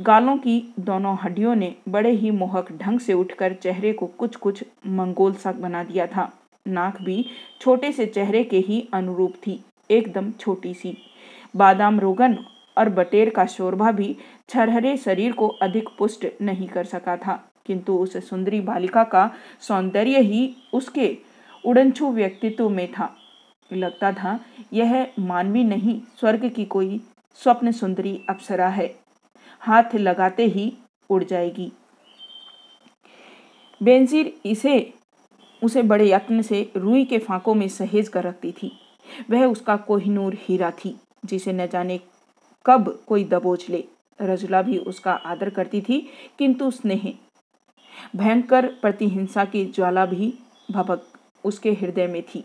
गालों 0.00 0.36
की 0.36 0.74
दोनों 0.80 1.16
हड्डियों 1.22 1.54
ने 1.54 1.74
बड़े 1.88 2.10
ही 2.10 2.30
मोहक 2.30 2.72
ढंग 2.72 3.00
से 3.00 3.12
उठकर 3.12 3.52
चेहरे 3.52 3.92
को 3.92 4.06
कुछ 4.08 4.36
कुछ 4.36 4.62
मंगोल 4.86 5.34
सा 5.34 5.52
बना 5.52 5.82
दिया 5.84 6.06
था। 6.06 6.30
नाक 6.66 7.00
भी 7.02 7.24
छोटे 7.60 7.92
से 7.92 8.06
चेहरे 8.06 8.42
के 8.44 8.58
ही 8.58 8.86
अनुरूप 8.94 9.34
थी, 9.46 9.58
एकदम 9.90 10.30
छोटी 10.32 10.74
सी। 10.74 10.96
बादाम 11.56 12.00
रोगन 12.00 12.36
और 12.78 12.88
बटेर 12.88 13.30
का 13.30 13.46
शोरभा 13.46 13.92
भी 13.92 14.16
छरहरे 14.48 14.96
शरीर 14.96 15.32
को 15.32 15.48
अधिक 15.48 15.88
पुष्ट 15.98 16.26
नहीं 16.42 16.68
कर 16.68 16.84
सका 16.84 17.16
था। 17.16 17.48
किंतु 17.66 17.94
उस 17.94 18.28
सुंदरी 18.30 18.60
बालिका 18.60 19.04
का 19.04 19.30
सौंदर्य 19.60 20.20
ही 20.20 20.56
उसके 20.74 21.18
उड़नछू 21.66 22.12
व्यक्तित्व 22.12 22.68
में 22.68 22.92
था। 22.92 23.16
लगता 23.72 24.12
था, 24.12 24.40
यह 24.72 25.08
मानवी 25.18 25.64
नहीं, 25.64 26.00
स्वर्ग 26.20 26.48
की 26.48 26.64
कोई 26.64 27.00
स्वप्न 27.34 27.72
सुंदरी 27.72 28.24
अप्सरा 28.30 28.68
है। 28.68 28.94
हाथ 29.60 29.94
लगाते 29.94 30.46
ही 30.46 30.72
उड़ 31.10 31.24
जाएगी। 31.24 31.72
बेंजीर 33.82 34.34
इसे, 34.46 34.94
उसे 35.64 35.82
बड़े 35.82 36.10
यत्न 36.10 36.42
से 36.42 36.72
रुई 36.76 37.04
के 37.04 37.18
फांकों 37.18 37.54
में 37.54 37.68
सहेज 37.68 38.08
कर 38.08 38.22
रखती 38.22 38.52
थी। 38.52 38.72
वह 39.30 39.44
उसका 39.44 39.76
कोहिनूर 39.76 40.34
हीरा 40.40 40.70
थी, 40.70 41.00
जिसे 41.24 41.52
न 41.52 41.66
जाने 41.66 42.00
कब 42.66 42.98
कोई 43.06 43.24
दबोच 43.24 43.68
ले। 43.70 43.84
रजुला 44.20 44.62
भी 44.62 44.78
उसका 44.78 45.12
आदर 45.12 45.50
करती 45.50 45.80
थी, 45.80 45.98
किंतु 46.38 46.70
स्नेह। 46.70 47.12
भयंकर 48.16 48.66
प्रतिहिंसा 48.82 49.44
की 49.44 49.64
ज्वाला 49.66 50.06
भी 50.06 50.32
भपक 50.70 51.02
उसके 51.44 51.72
हृदय 51.72 52.06
में 52.06 52.22
थी। 52.24 52.44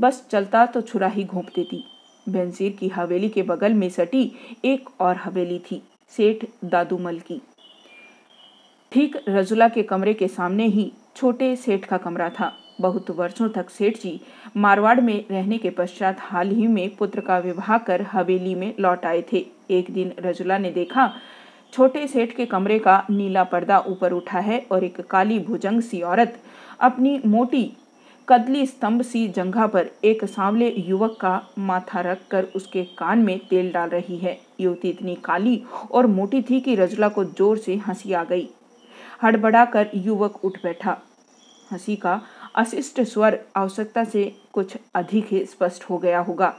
बस 0.00 0.26
चलता 0.30 0.64
तो 0.66 0.80
छुरा 0.80 1.08
ही 1.08 1.24
घोंप 1.24 1.46
देती। 1.56 1.84
बेंजीर 2.26 2.72
की 2.72 2.88
हवेली 2.88 3.28
के 3.28 3.42
बगल 3.42 3.74
में 3.74 3.88
सटी 3.88 4.30
एक 4.64 4.88
और 5.00 5.16
हवेली 5.16 5.58
थी, 5.70 5.82
सेठ 6.12 6.44
दादूमल 6.64 7.18
की। 7.18 7.40
ठीक 8.92 9.16
रजुला 9.28 9.68
के 9.68 9.82
कमरे 9.82 10.14
के 10.14 10.28
सामने 10.28 10.66
ही 10.66 10.92
छोटे 11.16 11.54
सेठ 11.56 11.84
का 11.84 11.96
कमरा 11.96 12.28
था। 12.30 12.52
बहुत 12.80 13.10
वर्षों 13.10 13.48
तक 13.48 13.70
सेठ 13.70 13.96
जी 14.00 14.20
मारवाड़ 14.56 15.00
में 15.00 15.24
रहने 15.30 15.58
के 15.58 15.70
पश्चात 15.70 16.16
हाल 16.20 16.50
ही 16.50 16.66
में 16.66 16.94
पुत्र 16.96 17.20
का 17.20 17.38
विवाह 17.38 17.76
कर 17.78 18.02
हवेली 18.02 18.54
में 18.54 18.72
लौट 18.80 19.06
आए 19.06 19.22
थे। 19.32 19.44
एक 19.70 19.90
दिन 19.90 20.12
रजुला 20.20 20.58
ने 20.58 20.70
देखा, 20.70 21.12
छोटे 21.72 22.06
सेठ 22.06 22.36
के 22.36 22.46
कमरे 22.46 22.78
का 22.78 23.02
नीला 23.10 23.44
पर्दा 23.44 23.78
ऊपर 23.88 24.12
उठा 24.12 24.38
है 24.38 24.64
और 24.72 24.84
एक 24.84 25.00
काली 25.00 25.38
भुजंग 25.38 25.80
सी 25.82 26.00
औरत 26.02 26.38
अपनी 26.80 27.20
मोटी 27.26 27.70
कदली 28.28 28.64
स्तंभ 28.66 29.02
सी 29.02 29.26
जंघा 29.28 29.66
पर 29.66 29.90
एक 30.04 30.24
सांवले 30.24 30.68
युवक 30.78 31.16
का 31.20 31.40
माथा 31.58 32.00
रख 32.00 32.26
कर 32.30 32.44
उसके 32.56 32.82
कान 32.98 33.18
में 33.18 33.38
तेल 33.40 33.70
डाल 33.72 33.88
रही 33.88 34.16
है। 34.18 34.38
युवती 34.60 34.88
इतनी 34.88 35.14
काली 35.24 35.62
और 35.90 36.06
मोटी 36.06 36.42
थी 36.42 36.60
कि 36.60 36.74
रजला 36.74 37.08
को 37.08 37.24
ज़ोर 37.24 37.58
से 37.58 37.76
हँसी 37.86 38.12
आ 38.12 38.24
गई। 38.24 38.48
हड़बड़ा 39.22 39.64
कर 39.64 39.90
युवक 39.94 40.44
उठ 40.44 40.58
बैठा। 40.62 40.96
हँसी 41.72 41.96
का 41.96 42.20
अशिष्ट 42.58 43.00
स्वर 43.02 43.38
आवश्यकता 43.56 44.04
से 44.04 44.24
कुछ 44.52 44.76
अधिक 44.94 45.26
ही 45.26 45.44
स्पष्ट 45.46 45.84
हो 45.84 45.98
गया 45.98 46.20
होगा। 46.20 46.54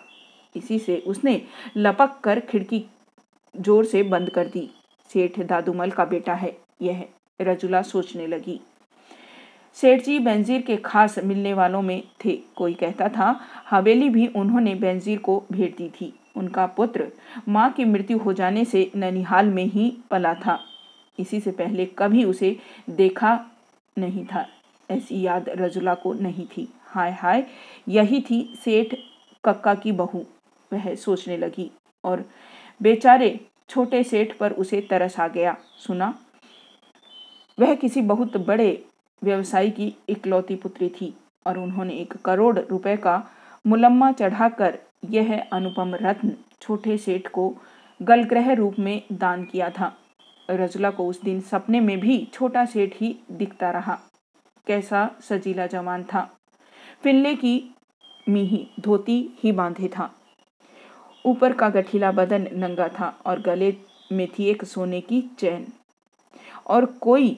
इसी 0.55 0.79
से 0.79 0.97
उसने 1.07 1.41
लपक 1.77 2.19
कर 2.23 2.39
खिड़की 2.39 2.83
ज़ोर 3.55 3.85
से 3.85 4.03
बंद 4.03 4.29
कर 4.29 4.47
दी। 4.47 4.69
सेठ 5.09 5.39
दादूमल 5.39 5.91
का 5.91 6.05
बेटा 6.05 6.33
है, 6.33 6.55
यह 6.81 7.05
रजुला 7.39 7.81
सोचने 7.81 8.27
लगी। 8.27 8.59
सेठ 9.77 10.03
जी 10.05 10.17
बेंजीर 10.19 10.61
के 10.61 10.75
खास 10.77 11.17
मिलने 11.19 11.53
वालों 11.53 11.81
में 11.81 12.01
थे। 12.25 12.35
कोई 12.55 12.73
कहता 12.73 13.07
था, 13.07 13.39
हवेली 13.69 14.09
भी 14.09 14.27
उन्होंने 14.27 14.75
बेंजीर 14.75 15.19
को 15.19 15.43
भेज 15.51 15.73
दी 15.77 15.89
थी। 15.89 16.13
उनका 16.35 16.65
पुत्र 16.67 17.07
माँ 17.47 17.69
की 17.71 17.85
मृत्यु 17.85 18.17
हो 18.17 18.33
जाने 18.33 18.63
से 18.65 18.89
ननिहाल 18.95 19.45
में 19.45 19.65
ही 19.65 19.89
पला 20.11 20.33
था। 20.35 20.59
इसी 21.17 21.39
से 21.39 21.51
पहले 21.51 21.85
कभी 21.97 22.23
उसे 22.23 22.55
देखा 22.89 23.39
नहीं 23.97 24.25
था। 24.25 24.45
ऐसी 24.89 25.21
याद 25.21 25.49
रजुला 25.49 25.93
को 25.93 26.13
नहीं 26.13 26.45
थी। 26.47 26.67
हाय 26.85 27.11
हाय, 27.11 27.45
यही 27.87 28.21
थी 28.21 28.41
सेठ 28.63 28.95
कक्का 29.43 29.73
की 29.75 29.91
बहू, 29.91 30.25
वह 30.71 30.93
सोचने 30.95 31.37
लगी 31.37 31.69
और 32.03 32.23
बेचारे 32.81 33.39
छोटे 33.69 34.03
सेठ 34.03 34.35
पर 34.37 34.51
उसे 34.51 34.81
तरस 34.81 35.19
आ 35.19 35.27
गया। 35.27 35.55
सुना, 35.77 36.13
वह 37.57 37.73
किसी 37.75 38.01
बहुत 38.01 38.37
बड़े 38.37 38.85
व्यवसायी 39.21 39.71
की 39.71 39.93
इकलौती 40.09 40.55
पुत्री 40.55 40.89
थी 40.89 41.13
और 41.45 41.57
उन्होंने 41.57 41.93
एक 41.93 42.13
करोड़ 42.25 42.59
रुपए 42.59 42.95
का 42.97 43.23
मुलम्मा 43.67 44.11
चढ़ाकर 44.11 44.77
यह 45.09 45.39
अनुपम 45.53 45.95
रत्न 45.95 46.33
छोटे 46.61 46.97
सेठ 46.97 47.27
को 47.27 47.53
गलग्रह 47.99 48.51
रूप 48.53 48.75
में 48.79 49.01
दान 49.11 49.43
किया 49.43 49.69
था। 49.69 49.95
रजुला 50.49 50.89
को 50.89 51.07
उस 51.07 51.21
दिन 51.21 51.41
सपने 51.41 51.79
में 51.79 51.99
भी 51.99 52.17
छोटा 52.33 52.65
सेठ 52.65 52.93
ही 52.95 53.15
दिखता 53.31 53.71
रहा। 53.71 53.99
कैसा 54.69 55.09
सजीला 55.21 55.65
जवान 55.67 56.03
था। 56.03 56.29
फिनले 57.03 57.35
की 57.35 57.55
मीही 58.27 58.67
धोती 58.79 59.21
ही 59.43 59.51
बांधे 59.51 59.87
था। 59.87 60.09
ऊपर 61.25 61.53
का 61.53 61.69
गठीला 61.69 62.11
बदन 62.11 62.47
नंगा 62.53 62.87
था 62.89 63.13
और 63.25 63.41
गले 63.41 63.75
में 64.11 64.27
थी 64.29 64.45
एक 64.45 64.63
सोने 64.65 65.01
की 65.01 65.21
चैन। 65.39 65.65
और 66.67 66.85
कोई 67.01 67.37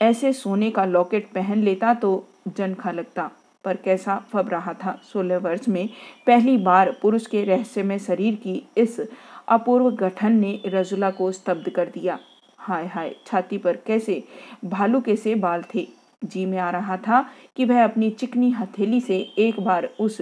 ऐसे 0.00 0.32
सोने 0.32 0.70
का 0.70 0.84
लॉकेट 0.84 1.30
पहन 1.32 1.62
लेता 1.62 1.92
तो 1.94 2.10
जन 2.48 2.74
खा 2.74 2.90
लगता, 2.90 3.30
पर 3.64 3.76
कैसा 3.76 4.16
फब 4.32 4.48
रहा 4.48 4.72
था। 4.74 4.98
सोलह 5.04 5.38
वर्ष 5.38 5.68
में 5.68 5.88
पहली 6.26 6.56
बार 6.58 6.90
पुरुष 7.02 7.26
के 7.26 7.44
रहस्यमय 7.44 7.98
शरीर 7.98 8.34
की 8.34 8.62
इस 8.76 9.00
अपूर्व 9.48 9.90
गठन 9.96 10.32
ने 10.32 10.60
रजुला 10.66 11.10
को 11.10 11.30
स्तब्ध 11.32 11.68
कर 11.70 11.88
दिया। 11.88 12.18
हाय 12.58 12.86
हाय, 12.86 13.14
छाती 13.26 13.58
पर 13.58 13.76
कैसे 13.76 14.22
भालू 14.64 15.00
के 15.00 15.16
से 15.16 15.34
बाल 15.36 15.64
थे। 15.74 15.86
जी 16.24 16.46
में 16.46 16.58
आ 16.58 16.70
रहा 16.70 16.96
था 16.96 17.30
कि 17.56 17.64
वह 17.64 17.84
अपनी 17.84 18.10
चिकनी 18.10 18.50
हथेली 18.50 19.00
से 19.00 19.18
एक 19.38 19.60
बार 19.60 19.88
उस 20.00 20.20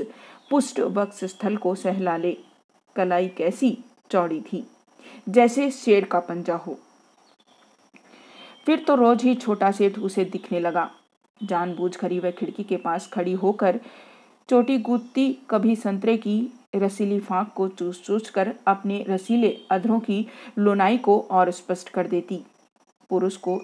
पुष्ट 0.51 0.81
वक्ष 0.81 1.25
स्थल 1.25 1.57
को 1.57 1.75
सहला 1.75 2.17
ले। 2.17 2.37
कलाई 2.97 3.29
कैसी? 3.29 3.85
चौड़ी 4.11 4.41
थी। 4.41 4.71
जैसे 5.29 5.71
शेर 5.71 6.05
का 6.05 6.21
पंजा 6.21 6.55
हो। 6.55 6.79
फिर 8.67 8.85
तो 8.85 8.95
रोज 8.95 9.23
ही 9.23 9.35
छोटा 9.35 9.71
सेठ 9.71 9.99
उसे 9.99 10.25
दिखने 10.25 10.61
लगा। 10.61 10.91
जानबूझ 11.43 11.97
कर 11.97 12.13
वह 12.13 12.31
खिड़की 12.31 12.63
के 12.63 12.77
पास 12.77 13.07
खड़ी 13.07 13.33
होकर 13.33 13.81
चोटी 14.51 14.79
कूदती 14.79 15.39
कभी 15.51 15.77
संतरे 15.77 16.17
की 16.17 16.53
रसीली 16.77 17.21
फांक 17.21 17.53
को 17.55 17.69
चूस 17.69 18.03
चूस 18.03 18.31
कर 18.31 18.55
अपने 18.67 19.05
रसीले 19.09 19.59
अधरों 19.71 20.01
की 20.01 20.27
लोनाई 20.59 20.99
को 20.99 21.21
और 21.31 21.51
स्पष्ट 21.51 21.89
कर 21.89 22.07
देती। 22.07 22.45
पुरुष 23.11 23.37
को 23.37 23.61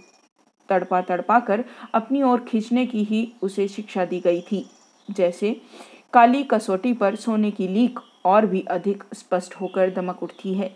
तड़पा 0.68 1.00
तड़पा 1.00 1.38
कर 1.40 1.64
अपनी 1.94 2.22
ओर 2.22 2.40
खींचने 2.40 2.86
की 2.86 3.04
ही 3.04 3.32
उसे 3.42 3.68
शिक्षा 3.68 4.04
दी 4.04 4.20
गई 4.20 4.40
थी। 4.42 4.64
जैसे 5.08 5.60
काली 6.12 6.42
कसौटी 6.42 6.92
पर 6.92 7.16
सोने 7.16 7.50
की 7.50 7.68
लीक 7.68 7.98
और 8.24 8.46
भी 8.46 8.60
अधिक 8.60 9.04
स्पष्ट 9.14 9.54
होकर 9.54 9.90
दमक 9.90 10.22
उठती 10.22 10.54
है। 10.54 10.70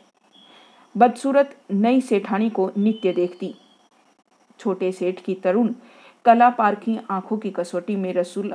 बदसूरत 0.94 1.56
नई 1.70 2.00
सेठानी 2.00 2.50
को 2.50 2.70
नित्य 2.78 3.12
देखती। 3.12 3.54
छोटे 4.60 4.92
सेठ 4.92 5.20
की 5.20 5.34
तरुण 5.34 5.72
कला 6.24 6.48
पारखी 6.50 6.98
आँखों 7.10 7.38
की 7.38 7.50
कसौटी 7.50 7.96
में 7.96 8.12
रसूल 8.12 8.54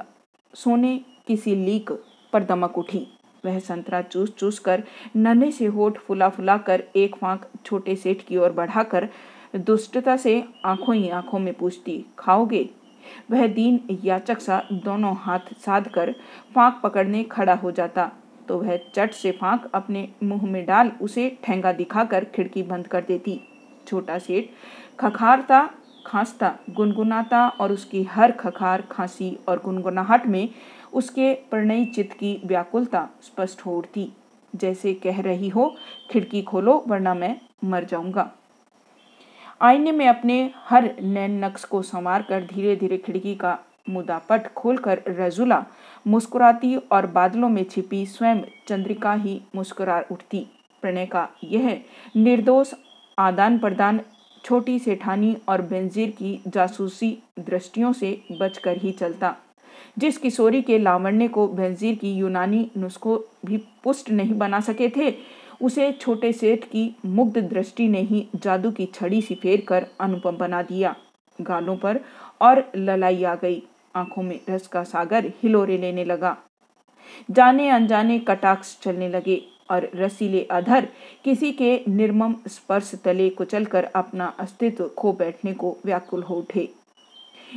सोने 0.53 0.97
किसी 1.27 1.55
लीक 1.55 1.91
पर 2.33 2.43
दमक 2.43 2.77
उठी। 2.77 3.07
वह 3.45 3.59
संतरा 3.59 4.01
चूस 4.01 4.33
चूस 4.37 4.59
कर 4.59 4.83
नन्हे 5.15 5.51
से 5.51 5.65
होठ 5.65 5.97
फुला 5.97 6.29
फुला 6.29 6.57
कर 6.57 6.83
एक 6.95 7.15
फांक 7.15 7.45
छोटे 7.65 7.95
सेठ 7.95 8.21
की 8.21 8.37
ओर 8.37 8.51
बढ़ाकर 8.51 9.07
दुष्टता 9.55 10.15
से 10.17 10.43
आँखों 10.65 10.95
ही 10.95 11.09
आँखों 11.09 11.39
में 11.39 11.53
पूछती, 11.53 12.05
खाओगे? 12.19 12.69
वह 13.31 13.45
दीन 13.47 13.79
याचक 14.03 14.39
सा 14.39 14.61
दोनों 14.73 15.15
हाथ 15.15 15.53
साध 15.57 15.87
कर 15.87 16.11
फांक 16.55 16.79
पकड़ने 16.83 17.23
खड़ा 17.23 17.53
हो 17.53 17.71
जाता 17.71 18.11
तो 18.47 18.57
वह 18.59 18.77
चट 18.95 19.13
से 19.13 19.31
फांक 19.31 19.69
अपने 19.73 20.07
मुँह 20.23 20.45
में 20.45 20.65
डाल 20.65 20.91
उसे 21.01 21.29
ठेंगा 21.43 21.71
दिखाकर 21.71 22.25
खिड़की 22.25 22.63
बंद 22.63 22.87
कर 22.87 23.01
देती। 23.01 23.39
छोटा 23.87 24.17
सेठ 24.19 24.49
खखारता, 24.99 25.61
खांसता, 26.05 26.53
गुनगुनाता 26.69 27.47
और 27.49 27.71
उसकी 27.71 28.03
हर 28.03 28.31
खखार, 28.31 28.81
खांसी 28.91 29.37
और 29.47 29.61
गुनगुनाहट 29.65 30.25
में 30.27 30.49
उसके 30.93 31.33
प्रणयी 31.51 31.85
चित्त 31.85 32.13
की 32.13 32.39
व्याकुलता 32.45 33.07
स्पष्ट 33.21 33.65
हो 33.65 33.77
उठती। 33.77 34.11
जैसे 34.53 34.93
कह 34.93 35.21
रही 35.21 35.49
हो, 35.49 35.75
खिड़की 36.11 36.41
खोलो, 36.41 36.83
वरना 36.87 37.13
मैं 37.13 37.35
मर 37.63 37.83
जाऊँगा। 37.83 38.31
आईने 39.63 39.91
में 39.91 40.07
अपने 40.07 40.35
हर 40.65 40.89
नैन 41.01 41.43
नक्श 41.43 41.63
को 41.63 41.81
संवार 41.81 42.21
कर 42.21 42.41
धीरे 42.43 42.75
धीरे 42.75 42.97
खिड़की 42.97 43.35
का 43.35 43.57
मुदापट 43.89 44.47
खोलकर 44.53 45.01
रजुला 45.07 45.63
मुस्कुराती 46.07 46.75
और 46.91 47.05
बादलों 47.07 47.49
में 47.49 47.63
छिपी 47.63 48.05
स्वयं 48.05 48.41
चंद्रिका 48.67 49.13
ही 49.13 49.41
मुस्कुरा 49.55 50.03
उठती। 50.11 50.45
प्रणय 50.83 51.05
का 51.05 51.27
यह 51.43 51.79
निर्दोष 52.15 52.73
आदान 53.17 53.57
प्रदान 53.59 54.01
छोटी 54.43 54.77
सेठानी 54.79 55.35
और 55.49 55.61
बेंजीर 55.61 56.09
की 56.09 56.39
जासूसी 56.47 57.17
दृष्टियों 57.39 57.93
से 57.93 58.17
बचकर 58.31 58.77
ही 58.77 58.91
चलता। 58.91 59.35
जिस 59.97 60.17
किशोरी 60.17 60.61
के 60.61 60.79
लावण्य 60.79 61.27
को 61.27 61.47
बेंजीर 61.47 61.95
की 61.95 62.13
यूनानी 62.13 62.69
नुस्खों 62.77 63.17
भी 63.45 63.57
पुष्ट 63.83 64.09
नहीं 64.09 64.37
बना 64.37 64.59
सके 64.59 64.89
थे 64.89 65.09
उसे 65.63 65.91
छोटे 65.91 66.31
सेठ 66.33 66.63
की 66.65 66.95
मुग्ध 67.05 67.37
दृष्टि 67.37 67.87
ने 67.87 68.01
ही 68.01 68.27
जादू 68.35 68.71
की 68.71 68.85
छड़ी 68.85 69.21
सी 69.21 69.35
फेर 69.35 69.61
कर 69.61 69.85
अनुपम 70.01 70.37
बना 70.37 70.61
दिया। 70.61 70.95
गालों 71.41 71.75
पर 71.77 71.99
और 72.41 72.71
ललाई 72.75 73.23
आ 73.23 73.35
गई। 73.35 73.61
आँखों 73.95 74.23
में 74.23 74.39
रस 74.49 74.67
का 74.67 74.83
सागर 74.83 75.31
हिलोरे 75.43 75.77
लेने 75.77 76.03
लगा। 76.03 76.37
जाने 77.31 77.69
अनजाने 77.69 78.19
कटाक्ष 78.19 78.77
चलने 78.79 79.09
लगे 79.09 79.41
और 79.71 79.89
रसीले 79.95 80.43
अधर 80.51 80.87
किसी 81.23 81.51
के 81.51 81.81
निर्मम 81.87 82.35
स्पर्श 82.47 82.93
तले 83.03 83.29
कुचलकर 83.29 83.83
अपना 83.83 84.27
अस्तित्व 84.39 84.87
खो 84.87 85.13
बैठने 85.13 85.53
को 85.53 85.77
व्याकुल 85.85 86.23
हो 86.23 86.35
उठे। 86.35 86.69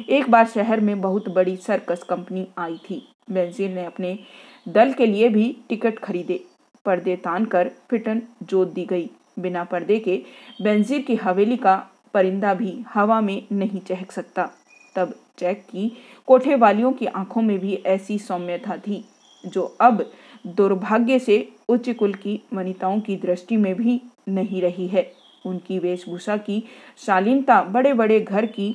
एक 0.09 0.31
बार 0.31 0.47
शहर 0.47 0.81
में 0.81 1.01
बहुत 1.01 1.29
बड़ी 1.29 1.57
सर्कस 1.57 2.03
कंपनी 2.03 2.47
आई 2.59 2.77
थी। 2.91 3.03
बेंजीर 3.31 3.71
ने 3.71 3.85
अपने 3.85 4.19
दल 4.69 4.93
के 4.93 5.07
लिए 5.07 5.29
भी 5.29 5.57
टिकट 5.69 5.99
खरीदे। 5.99 6.41
पर्दे 6.87 7.17
तान 7.17 7.45
कर 7.45 7.71
फिटन 7.91 8.23
जोत 8.43 8.73
दी 8.73 8.85
गई। 8.85 9.11
बिना 9.39 9.65
पर्दे 9.65 9.99
के 9.99 10.23
बेंजीर 10.63 11.03
की 11.03 11.17
हवेली 11.17 11.57
का 11.57 11.77
परिंदा 12.15 12.55
भी 12.55 12.79
हवा 12.95 13.21
में 13.21 13.43
नहीं 13.53 13.81
चहक 13.81 14.13
सकता। 14.13 14.49
तब 14.97 15.15
जैक 15.39 15.65
की 15.71 15.91
कोठे 16.27 16.55
वालियों 16.55 16.93
की 16.93 17.07
आँखों 17.07 17.43
में 17.43 17.59
भी 17.59 17.75
ऐसी 17.87 18.19
सौम्यता 18.19 18.77
थी, 18.77 19.05
जो 19.45 19.63
अब 19.81 20.11
दुर्भाग्य 20.47 21.19
से 21.19 21.49
उच्च 21.69 21.91
कुल 21.91 22.15
की 22.15 22.41
वनिताओं 22.53 23.01
की 23.01 23.17
दृष्टि 23.17 23.57
में 23.57 23.75
भी 23.75 24.01
नहीं 24.29 24.63
रही 24.63 24.87
है। 24.87 25.11
उनकी 25.47 25.79
वेशभूषा 25.79 26.37
की 26.37 26.63
शालीनता 27.07 27.63
बड़े 27.63 27.93
बड़े 27.95 28.21
घर 28.21 28.47
की 28.47 28.75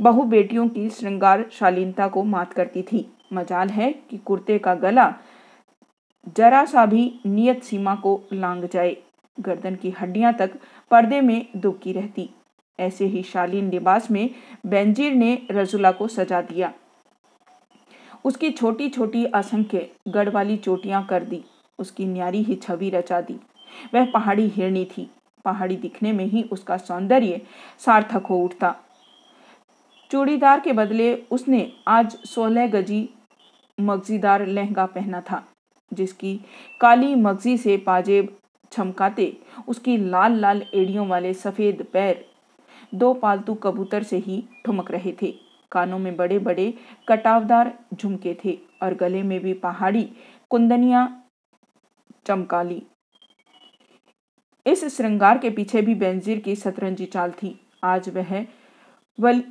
बहु 0.00 0.22
बेटियों 0.22 0.68
की 0.68 0.88
श्रृंगार 0.90 1.44
शालीनता 1.52 2.08
को 2.08 2.22
मात 2.24 2.52
करती 2.52 2.82
थी। 2.82 3.06
मजाल 3.32 3.68
है 3.68 3.92
कि 4.10 4.18
कुर्ते 4.18 4.58
का 4.58 4.74
गला 4.74 5.06
जरा 6.26 6.64
सा 6.64 6.86
भी 6.86 7.20
नियत 7.26 7.62
सीमा 7.62 7.94
को 7.94 8.20
लांग 8.32 8.64
जाए। 8.64 8.96
गर्दन 9.40 9.74
की 9.74 9.90
हड्डियाँ 9.90 10.32
तक 10.32 10.58
पर्दे 10.90 11.20
में 11.20 11.46
दुबकी 11.56 11.92
रहती। 11.92 12.30
ऐसे 12.78 13.06
ही 13.06 13.22
शालीन 13.22 13.70
लिबास 13.70 14.10
में 14.10 14.30
बेंजीर 14.66 15.12
ने 15.12 15.46
रजुला 15.50 15.92
को 15.92 16.08
सजा 16.08 16.40
दिया। 16.40 16.72
उसकी 18.24 18.50
छोटी 18.50 18.88
छोटी 18.88 19.24
असंख्य 19.24 19.90
गढ़ 20.08 20.28
वाली 20.28 20.56
चोटियाँ 20.56 21.06
कर 21.06 21.24
दी। 21.24 21.44
उसकी 21.78 22.04
न्यारी 22.04 22.42
ही 22.42 22.54
छवि 22.54 22.90
रचा 22.90 23.20
दी। 23.20 23.40
वह 23.94 24.10
पहाड़ी 24.10 24.48
हिरणी 24.48 24.84
थी। 24.84 25.10
पहाड़ी 25.44 25.76
दिखने 25.76 26.12
में 26.12 26.24
ही 26.24 26.42
उसका 26.42 26.76
सौंदर्य 26.76 27.40
सार्थक 27.78 28.26
हो 28.26 28.38
उठता। 28.38 28.74
चूड़ीदार 30.10 30.60
के 30.60 30.72
बदले 30.72 31.14
उसने 31.30 31.72
आज 31.88 32.16
सोलह 32.24 32.66
गजी 32.66 33.08
मगजीदार 33.80 34.46
लहंगा 34.46 34.86
पहना 34.86 35.20
था। 35.20 35.44
जिसकी 35.92 36.40
काली 36.80 37.14
मगजी 37.14 37.56
से 37.58 37.76
पाजेब 37.76 38.36
छमकाते, 38.72 39.36
उसकी 39.68 39.96
लाल 39.96 40.38
लाल 40.40 40.62
एड़ियों 40.74 41.06
वाले 41.08 41.34
सफ़ेद 41.34 41.86
पैर 41.92 42.24
दो 42.94 43.12
पालतू 43.14 43.54
कबूतर 43.54 44.02
से 44.02 44.16
ही 44.16 44.42
ठुमक 44.64 44.90
रहे 44.90 45.12
थे। 45.22 45.34
कानों 45.72 45.98
में 45.98 46.16
बड़े 46.16 46.38
बड़े 46.38 46.72
कटावदार 47.08 47.72
झुमके 47.94 48.36
थे 48.44 48.58
और 48.82 48.94
गले 48.94 49.22
में 49.22 49.38
भी 49.40 49.52
पहाड़ी 49.52 50.02
कुंदनिया 50.50 51.08
चमकाली। 52.26 52.82
इस 54.66 54.84
श्रृंगार 54.96 55.38
के 55.38 55.50
पीछे 55.50 55.82
भी 55.82 55.94
बेंजीर 55.94 56.38
की 56.38 56.56
सतरंजी 56.56 57.06
चाल 57.06 57.30
थी। 57.32 57.58
आज 57.84 58.08
वह 58.08 58.46
वल 59.18 59.42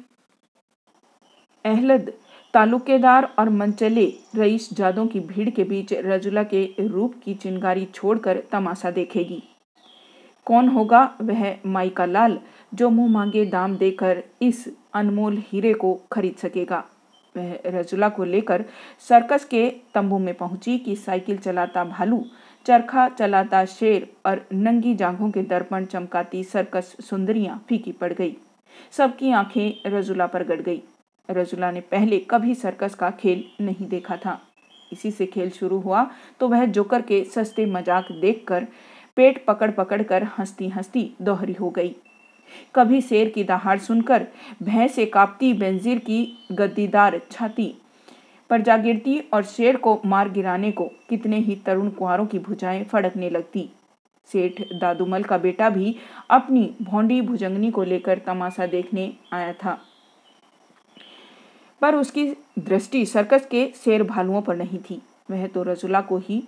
अहलद 1.66 2.14
तालुकेदार 2.56 3.36
और 3.40 3.50
मंचले 3.50 4.14
रईस 4.36 4.74
जादों 4.74 5.08
की 5.08 5.20
भीड़ 5.20 5.50
के 5.50 5.64
बीच 5.64 5.94
रजुला 5.94 6.44
के 6.44 6.76
रूप 6.80 7.16
की 7.24 7.34
चिंगारी 7.34 7.86
छोड़कर 7.86 8.40
तमाशा 8.52 8.92
देखेगी। 8.92 9.44
कौन 10.46 10.68
होगा 10.68 11.16
वह 11.22 11.58
माइका 11.66 12.06
लाल, 12.06 12.40
जो 12.74 12.90
मुँह 12.90 13.12
मांगे 13.12 13.46
दाम 13.46 13.76
देकर 13.76 14.24
इस 14.42 14.78
अनमोल 14.94 15.38
हीरे 15.38 15.74
को 15.74 15.94
खरीद 16.12 16.36
सकेगा? 16.36 16.84
वह 17.38 17.60
रजुला 17.66 18.10
को 18.10 18.24
लेकर 18.24 18.66
सर्कस 19.10 19.46
के 19.46 19.70
तंबू 19.70 20.20
में 20.20 20.34
पहुँची 20.34 20.78
कि 20.78 20.96
साइकिल 20.96 21.38
चलाता 21.38 21.84
भालू, 21.84 22.26
चरखा 22.66 23.10
चलाता 23.10 23.66
शेर 23.66 24.10
और 24.26 24.46
नंगी 24.54 24.96
जांघों 24.96 25.32
के 25.32 25.42
दर्पण 25.44 25.86
चमकाती 25.86 26.44
सर्कस 26.44 26.96
सुंदरियाँ 27.02 27.64
फीकी 27.70 27.92
पड़ 27.92 28.14
गई। 28.14 28.36
सबकी 28.92 29.32
आँखें 29.32 29.90
रजुला 29.92 30.28
पर 30.28 30.44
गड़ 30.44 30.62
गई। 30.62 30.82
रजुला 31.30 31.72
ने 31.72 31.82
पहले 31.82 32.20
कभी 32.30 32.56
सर्कस 32.56 32.96
का 32.96 33.10
खेल 33.12 33.44
नहीं 33.62 33.88
देखा 33.88 34.18
था। 34.18 34.40
इसी 34.92 35.12
से 35.12 35.26
खेल 35.26 35.50
शुरू 35.52 35.80
हुआ 35.80 36.10
तो 36.40 36.48
वह 36.48 36.66
जोकर 36.68 37.02
के 37.02 37.24
सस्ते 37.26 37.66
मज़ाक 37.68 38.12
देखकर 38.12 38.68
पेट 39.18 39.44
पकड़ 39.46 39.70
पकड़ 39.72 40.02
कर 40.04 40.24
हंसती 40.38 40.68
हंसती 40.70 41.10
दोहरी 41.22 41.54
हो 41.54 41.70
गई। 41.70 41.96
कभी 42.76 43.02
शेर 43.02 43.30
की 43.30 43.44
दहाड़ 43.44 43.78
सुनकर 43.80 44.26
भैंस 44.64 44.96
से 44.96 45.06
कापती 45.06 45.54
बेंजीर 45.54 46.00
की 46.00 46.28
गद्दीदार 46.52 47.20
छाती 47.32 47.74
पर 48.50 48.62
जा 48.62 48.78
गिरती 48.78 49.18
और 49.34 49.44
शेर 49.46 49.78
को 49.78 50.00
मार 50.06 50.30
गिराने 50.30 50.72
को 50.72 50.86
कितने 51.10 51.38
ही 51.38 51.56
तरुण 51.66 51.90
कुआरों 51.90 52.26
की 52.26 52.40
भुजाएँ 52.40 52.84
फड़कने 52.84 53.30
लगती। 53.30 53.70
सेठ 54.30 54.62
दादूमल 54.74 55.24
का 55.24 55.38
बेटा 55.38 55.70
भी 55.70 55.96
अपनी 56.30 56.70
भोंडी 56.82 57.20
भुजंगनी 57.22 57.72
को 57.72 57.84
लेकर 57.84 58.20
तमाशा 58.26 58.66
देखने 58.68 59.12
आया 59.34 59.52
था। 59.54 59.78
पर 61.82 61.96
उसकी 61.96 62.26
दृष्टि 62.60 63.06
सर्कस 63.06 63.46
के 63.46 63.68
शेर 63.84 64.04
भालुओं 64.04 64.42
पर 64.42 64.56
नहीं 64.56 64.80
थी। 64.80 65.02
वह 65.32 65.48
तो 65.48 65.64
रजुला 65.64 66.02
को 66.02 66.18
ही 66.18 66.44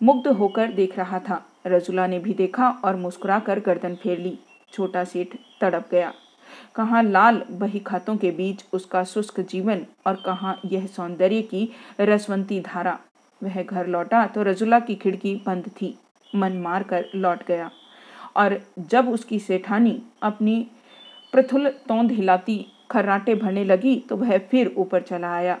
मुग्ध 0.00 0.28
होकर 0.28 0.72
देख 0.72 0.98
रहा 0.98 1.18
था। 1.18 1.42
रजुला 1.66 2.06
ने 2.06 2.18
भी 2.18 2.34
देखा 2.34 2.68
और 2.84 2.96
मुस्कुराकर 2.96 3.60
गर्दन 3.60 3.94
फेर 3.94 4.18
ली। 4.18 4.38
छोटा 4.72 5.04
सेठ 5.04 5.36
तड़प 5.60 5.88
गया। 5.92 6.12
कहाँ 6.74 7.02
लाल 7.02 7.42
बही 7.50 7.78
खातों 7.78 8.16
के 8.16 8.30
बीच 8.30 8.64
उसका 8.72 9.02
शुष्क 9.04 9.40
जीवन 9.40 9.84
और 10.06 10.14
कहाँ 10.16 10.60
यह 10.64 10.86
सौंदर्य 10.86 11.42
की 11.42 11.68
रसवंती 12.00 12.60
धारा। 12.60 12.98
वह 13.42 13.62
घर 13.62 13.86
लौटा 13.86 14.26
तो 14.26 14.42
रजुला 14.42 14.80
की 14.80 14.94
खिड़की 14.94 15.34
बंद 15.46 15.68
थी। 15.80 15.96
मन 16.34 16.52
मार 16.52 16.82
कर 16.82 17.04
लौट 17.14 17.46
गया 17.46 17.70
और 18.36 18.60
जब 18.78 19.08
उसकी 19.08 19.38
सेठानी 19.38 20.00
अपनी 20.22 20.66
प्रथुल 21.32 21.68
तोंद 21.88 22.12
हिलाती 22.12 22.64
खर्राटे 22.90 23.34
भरने 23.34 23.64
लगी 23.64 23.96
तो 24.08 24.16
वह 24.16 24.38
फिर 24.40 24.74
ऊपर 24.76 25.02
चला 25.02 25.32
आया। 25.34 25.58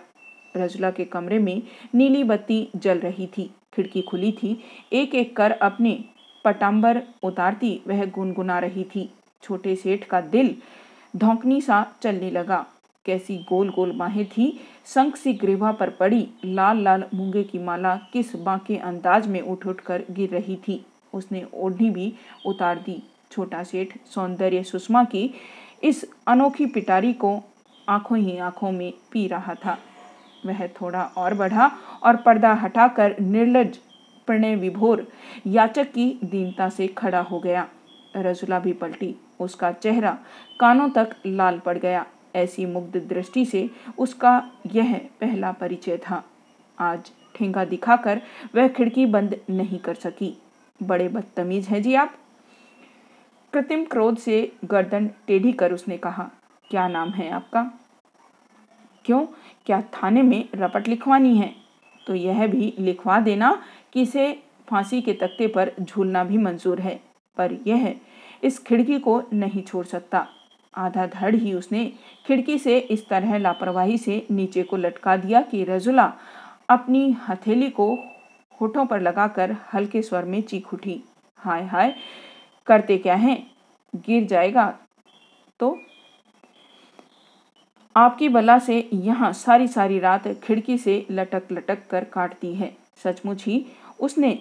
रजुला 0.56 0.90
के 0.90 1.04
कमरे 1.04 1.38
में 1.38 1.62
नीली 1.94 2.24
बत्ती 2.24 2.68
जल 2.76 2.98
रही 2.98 3.26
थी। 3.26 3.50
खिड़की 3.74 4.02
खुली 4.02 4.32
थी। 4.32 4.58
एक 4.92 5.14
एक 5.14 5.36
कर 5.36 5.50
अपने 5.52 5.98
पटाम्बर 6.44 7.02
उतारती 7.22 7.80
वह 7.86 8.04
गुनगुना 8.06 8.58
रही 8.58 8.84
थी। 8.84 9.08
छोटे 9.42 9.74
सेठ 9.76 10.04
का 10.04 10.20
दिल 10.20 10.54
धोकनी 11.14 11.60
सा 11.60 11.86
चलने 12.02 12.30
लगा। 12.30 12.66
कैसी 13.06 13.36
गोल 13.48 13.70
गोल 13.70 13.92
बाहें 13.92 14.24
थी। 14.26 14.48
संख 14.86 15.16
सी 15.16 15.32
ग्रीवा 15.32 15.72
पर 15.72 15.90
पड़ी। 15.90 16.26
लाल 16.44 16.82
लाल 16.82 17.04
मूँगे 17.14 17.42
की 17.42 17.58
माला 17.58 17.94
किस 18.12 18.34
बाके 18.36 18.76
अंदाज 18.76 19.26
में 19.26 19.40
उठ 19.40 19.66
उठ 19.66 19.80
कर 19.80 20.04
गिर 20.10 20.30
रही 20.30 20.56
थी। 20.68 20.84
उसने 21.14 21.44
ओढ़नी 21.54 21.90
भी 21.90 22.12
उतार 22.46 22.78
दी। 22.78 23.02
छोटा 23.30 23.62
सेठ 23.62 23.96
सौंदर्य 24.06 24.62
सुषमा 24.62 25.04
की 25.04 25.30
इस 25.82 26.04
अनोखी 26.26 26.66
पिटारी 26.66 27.12
को 27.12 27.42
आँखों 27.88 28.18
ही 28.18 28.38
आँखों 28.38 28.72
में 28.72 28.92
पी 29.12 29.26
रहा 29.26 29.54
था। 29.54 29.78
वह 30.46 30.66
थोड़ा 30.66 31.02
और 31.02 31.34
बढ़ा 31.34 31.70
और 32.02 32.16
पर्दा 32.16 32.52
हटाकर 32.52 33.18
निर्लज, 33.20 33.76
प्रणय 34.26 34.56
विभोर, 34.56 35.06
याचक 35.46 35.92
की 35.92 36.18
दीनता 36.24 36.68
से 36.68 36.86
खड़ा 36.86 37.20
हो 37.20 37.40
गया। 37.40 37.68
रजुला 38.16 38.58
भी 38.58 38.72
पलटी। 38.72 39.14
उसका 39.40 39.72
चेहरा 39.72 40.18
कानों 40.60 40.88
तक 40.90 41.16
लाल 41.26 41.58
पड़ 41.58 41.78
गया। 41.78 42.06
ऐसी 42.36 42.66
मुग्ध 42.66 42.96
दृष्टि 42.96 43.44
से 43.44 43.70
उसका 43.98 44.50
यह 44.66 44.94
पहला 45.20 45.52
परिचय 45.52 45.96
था। 45.96 46.22
आज 46.78 47.10
ठेंगा 47.34 47.64
दिखाकर 47.64 48.22
वह 48.54 48.68
खिड़की 48.68 49.06
बंद 49.06 49.40
नहीं 49.50 49.78
कर 49.78 49.94
सकी। 49.94 50.38
बड़े 50.82 51.08
बदतमीज 51.08 51.68
है 51.68 51.80
जी 51.80 51.94
आप। 51.94 52.14
कृत्रिम 53.52 53.84
क्रोध 53.84 54.16
से 54.18 54.52
गर्दन 54.64 55.06
टेढ़ी 55.26 55.52
कर 55.52 55.72
उसने 55.72 55.96
कहा, 55.96 56.30
क्या 56.70 56.86
नाम 56.88 57.10
है 57.10 57.30
आपका? 57.30 57.62
क्यों? 59.04 59.24
क्या 59.66 59.80
थाने 59.94 60.22
में 60.22 60.48
रपट 60.54 60.88
लिखवानी 60.88 61.36
है? 61.36 61.54
तो 62.06 62.14
यह 62.14 62.46
भी 62.46 62.72
लिखवा 62.78 63.18
देना 63.20 63.56
कि 63.92 64.02
इसे 64.02 64.32
फांसी 64.68 65.00
के 65.02 65.12
तख्ते 65.12 65.46
पर 65.46 65.72
झूलना 65.80 66.24
भी 66.24 66.38
मंजूर 66.38 66.80
है, 66.80 67.00
पर 67.36 67.56
यह 67.66 67.94
इस 68.42 68.58
खिड़की 68.58 68.98
को 68.98 69.22
नहीं 69.32 69.62
छोड़ 69.62 69.84
सकता। 69.86 70.26
आधा 70.74 71.06
धड़ 71.06 71.34
ही 71.34 71.52
उसने 71.54 71.84
खिड़की 72.26 72.58
से 72.58 72.78
इस 72.78 73.08
तरह 73.08 73.36
लापरवाही 73.38 73.98
से 73.98 74.26
नीचे 74.30 74.62
को 74.62 74.76
लटका 74.76 75.16
दिया 75.16 75.40
कि 75.42 75.64
रजुला 75.64 76.12
अपनी 76.68 77.10
हथेली 77.28 77.70
को 77.70 77.94
होठों 78.60 78.84
पर 78.86 79.00
लगाकर 79.00 79.56
हल्के 79.74 80.02
स्वर 80.02 80.24
में 80.24 80.40
चीख 80.42 80.72
उठी, 80.74 81.02
हाय 81.38 81.64
हाय 81.64 81.94
करते 82.68 82.98
क्या 82.98 83.14
हैं? 83.16 83.38
गिर 83.96 84.26
जाएगा। 84.26 84.66
तो 85.60 85.78
आपकी 87.96 88.28
बला 88.28 88.58
से 88.58 88.88
यहाँ 88.94 89.32
सारी 89.34 89.68
सारी 89.68 89.98
रात 89.98 90.28
खिड़की 90.42 90.76
से 90.78 91.04
लटक 91.10 91.52
लटक 91.52 91.86
कर 91.90 92.04
काटती 92.04 92.54
है। 92.54 92.76
सचमुच 93.04 93.44
ही 93.44 93.64
उसने 94.00 94.38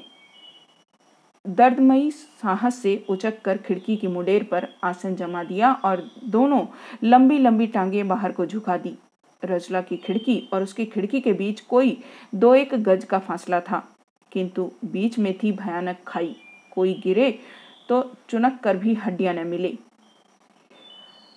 दर्दमयी 1.46 2.10
साहस 2.12 2.82
से 2.82 2.96
उचक 3.10 3.42
कर 3.42 3.58
खिड़की 3.58 3.96
की 3.98 4.08
मुडेर 4.08 4.44
पर 4.44 4.68
आसन 4.84 5.16
जमा 5.16 5.44
दिया 5.44 5.72
और 5.86 6.04
दोनों 6.26 6.66
लंबी 7.04 7.38
लंबी 7.40 7.68
टांगे 7.68 8.04
बाहर 8.04 8.32
को 8.32 8.46
झुका 8.46 8.78
दी। 8.78 8.96
रजला 9.44 9.82
की 9.82 9.98
खिड़की 9.98 10.38
और 10.54 10.64
उसकी 10.64 10.86
खिड़की 10.86 11.20
के 11.22 11.34
बीच 11.34 11.60
कोई 11.62 11.98
दो 12.36 12.54
एक 12.56 12.74
गज 12.84 13.04
का 13.04 13.20
फासला 13.20 13.60
था, 13.62 13.84
किंतु 14.32 14.70
बीच 14.86 15.18
में 15.20 15.34
थी 15.38 15.52
भयानक 15.54 15.98
खाई। 16.08 16.36
कोई 16.72 16.94
गिरे 17.04 17.40
तो 17.90 18.02
चुनक 18.30 18.60
कर 18.60 18.78
भी 18.78 18.94
हड्डियाँ 18.94 19.34
न 19.34 19.48
मिली। 19.48 19.78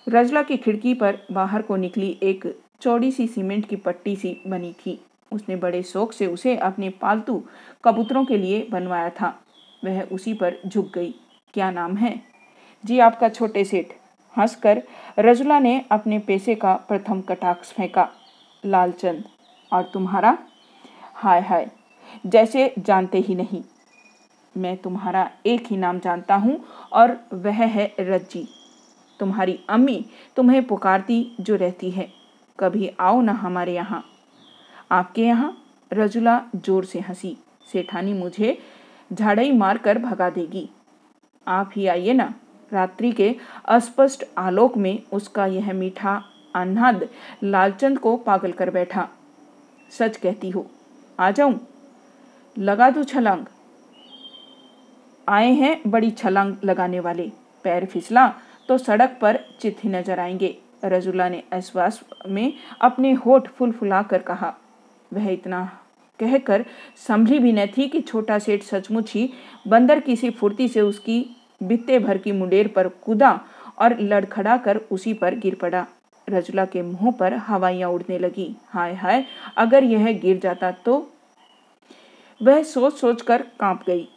रजला 0.07 0.41
की 0.43 0.57
खिड़की 0.57 0.93
पर 0.93 1.17
बाहर 1.31 1.61
को 1.61 1.75
निकली 1.75 2.17
एक 2.23 2.45
चौड़ी 2.81 3.11
सी 3.11 3.27
सीमेंट 3.27 3.67
की 3.67 3.75
पट्टी 3.75 4.15
सी 4.15 4.41
बनी 4.47 4.73
थी। 4.73 4.99
उसने 5.31 5.55
बड़े 5.55 5.81
शौक 5.83 6.13
से 6.13 6.27
उसे 6.27 6.55
अपने 6.57 6.89
पालतू 6.91 7.43
कबूतरों 7.83 8.25
के 8.25 8.37
लिए 8.37 8.67
बनवाया 8.71 9.09
था। 9.09 9.33
वह 9.83 10.01
उसी 10.03 10.33
पर 10.33 10.55
झुक 10.67 10.91
गई। 10.95 11.13
क्या 11.53 11.71
नाम 11.71 11.95
है? 11.97 12.21
जी 12.83 12.99
आपका 12.99 13.29
छोटे 13.29 13.63
सेठ। 13.65 13.93
हंसकर 14.33 14.81
रजुला 15.19 15.59
ने 15.59 15.79
अपने 15.91 16.19
पैसे 16.19 16.55
का 16.55 16.73
प्रथम 16.89 17.21
कटाक्ष 17.21 17.71
फेंका। 17.71 18.09
लालचंद, 18.65 19.23
और 19.71 19.89
तुम्हारा? 19.93 20.37
हाय 21.13 21.41
हाय, 21.41 21.69
जैसे 22.25 22.73
जानते 22.79 23.17
ही 23.17 23.35
नहीं। 23.35 23.61
मैं 24.55 24.75
तुम्हारा 24.77 25.29
एक 25.45 25.67
ही 25.67 25.77
नाम 25.77 25.99
जानता 25.99 26.35
हूँ 26.35 26.59
और 26.93 27.17
वह 27.35 27.63
है 27.65 27.85
रज्जी। 27.99 28.47
तुम्हारी 29.19 29.59
अम्मी 29.69 30.03
तुम्हें 30.37 30.63
पुकारती 30.67 31.35
जो 31.39 31.55
रहती 31.55 31.91
है। 31.91 32.07
कभी 32.59 32.91
आओ 32.99 33.21
ना 33.21 33.33
हमारे 33.33 33.73
यहाँ। 33.73 34.03
आपके 34.91 35.21
यहाँ 35.21 35.55
रजुला 35.91 36.41
ज़ोर 36.55 36.85
से 36.85 36.99
हँसी। 36.99 37.35
सेठानी 37.67 38.13
मुझे 38.13 38.57
झाड़ई 39.11 39.51
मारकर 39.51 39.97
भगा 39.97 40.29
देगी। 40.29 40.69
आप 41.47 41.71
ही 41.75 41.87
आइए 41.87 42.13
ना। 42.13 42.33
रात्रि 42.71 43.11
के 43.11 43.35
अस्पष्ट 43.67 44.25
आलोक 44.37 44.77
में 44.77 45.03
उसका 45.13 45.45
यह 45.45 45.71
मीठा 45.73 46.21
अनाद 46.55 47.07
लालचंद 47.43 47.99
को 47.99 48.15
पागल 48.17 48.51
कर 48.51 48.69
बैठा। 48.69 49.07
सच 49.91 50.17
कहती 50.17 50.49
हो, 50.49 50.65
आ 51.19 51.31
जाऊँ? 51.31 51.59
लगा 52.55 52.89
दू 52.89 53.03
छलांग। 53.03 53.45
आए 55.31 55.51
हैं 55.53 55.79
बड़ी 55.87 56.09
छलांग 56.11 56.55
लगाने 56.63 56.99
वाले। 56.99 57.31
पैर 57.65 57.85
फिसला 57.85 58.27
तो 58.69 58.77
सड़क 58.77 59.17
पर 59.21 59.39
चिट्ठी 59.61 59.89
नज़र 59.89 60.19
आएँगे। 60.19 60.55
रजुला 60.85 61.27
ने 61.29 61.43
आश्वास 61.53 61.99
में 62.27 62.53
अपने 62.81 63.11
होठ 63.15 63.47
फुल 63.49 63.71
फुला 63.71 64.01
कर 64.03 64.21
कहा, 64.21 64.53
वह 65.11 65.29
इतना 65.29 65.63
कहकर 66.19 66.65
संभली 66.97 67.39
भी 67.39 67.51
न 67.53 67.65
थी 67.67 67.87
कि 67.87 68.01
छोटा 68.01 68.39
सेठ 68.39 68.63
सचमुच 68.63 69.13
ही 69.13 69.29
बंदर 69.67 69.99
किसी 69.99 70.29
फुर्ती 70.31 70.67
से 70.67 70.81
उसकी 70.81 71.25
बित्ते 71.63 71.99
भर 71.99 72.17
की 72.17 72.31
मुंडेर 72.31 72.67
पर 72.67 72.87
कूदा 73.03 73.39
और 73.79 73.99
लड़खड़ा 73.99 74.57
कर 74.57 74.77
उसी 74.91 75.13
पर 75.13 75.35
गिर 75.35 75.55
पड़ा। 75.55 75.85
रजुला 76.27 76.65
के 76.65 76.81
मुँह 76.81 77.11
पर 77.11 77.33
हवाइयाँ 77.39 77.89
उड़ने 77.89 78.17
लगी। 78.19 78.55
हाय 78.67 78.93
हाय, 78.93 79.25
अगर 79.57 79.83
यह 79.83 80.11
गिर 80.19 80.39
जाता 80.39 80.71
तो? 80.85 81.07
वह 82.41 82.63
सोच 82.63 82.93
सोच 82.93 83.21
कर 83.21 83.41
काँप 83.59 83.83
गई। 83.87 84.07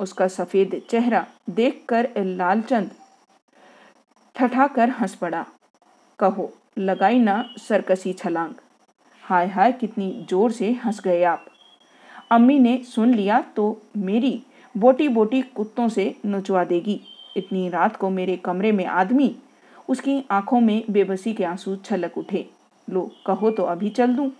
उसका 0.00 0.28
सफ़ेद 0.28 0.80
चेहरा 0.90 1.24
देखकर 1.50 2.08
लालचंद 2.18 2.90
ठठाकर 4.36 4.90
हंस 4.90 5.14
पड़ा। 5.14 5.44
कहो, 6.18 6.52
लगाई 6.78 7.18
ना 7.18 7.44
सरकसी 7.58 8.12
छलांग। 8.12 8.54
हाय 9.24 9.46
हाय, 9.46 9.72
कितनी 9.72 10.26
ज़ोर 10.30 10.52
से 10.52 10.70
हंस 10.84 11.00
गए 11.00 11.22
आप। 11.24 11.44
अम्मी 12.30 12.58
ने 12.58 12.76
सुन 12.84 13.14
लिया 13.14 13.40
तो 13.56 13.82
मेरी 13.98 14.42
बोटी 14.74 15.08
बोटी 15.08 15.42
कुत्तों 15.56 15.88
से 15.88 16.14
नुचवा 16.26 16.64
देगी। 16.64 17.00
इतनी 17.36 17.68
रात 17.68 17.96
को 17.96 18.10
मेरे 18.10 18.36
कमरे 18.36 18.72
में 18.72 18.84
आदमी, 18.86 19.34
उसकी 19.88 20.22
आँखों 20.30 20.60
में 20.60 20.82
बेबसी 20.90 21.32
के 21.34 21.44
आँसू 21.44 21.76
छलक 21.76 22.18
उठे। 22.18 22.46
लो, 22.88 23.10
कहो 23.26 23.50
तो 23.50 23.62
अभी 23.64 23.90
चल 23.90 24.14
दूँ। 24.14 24.30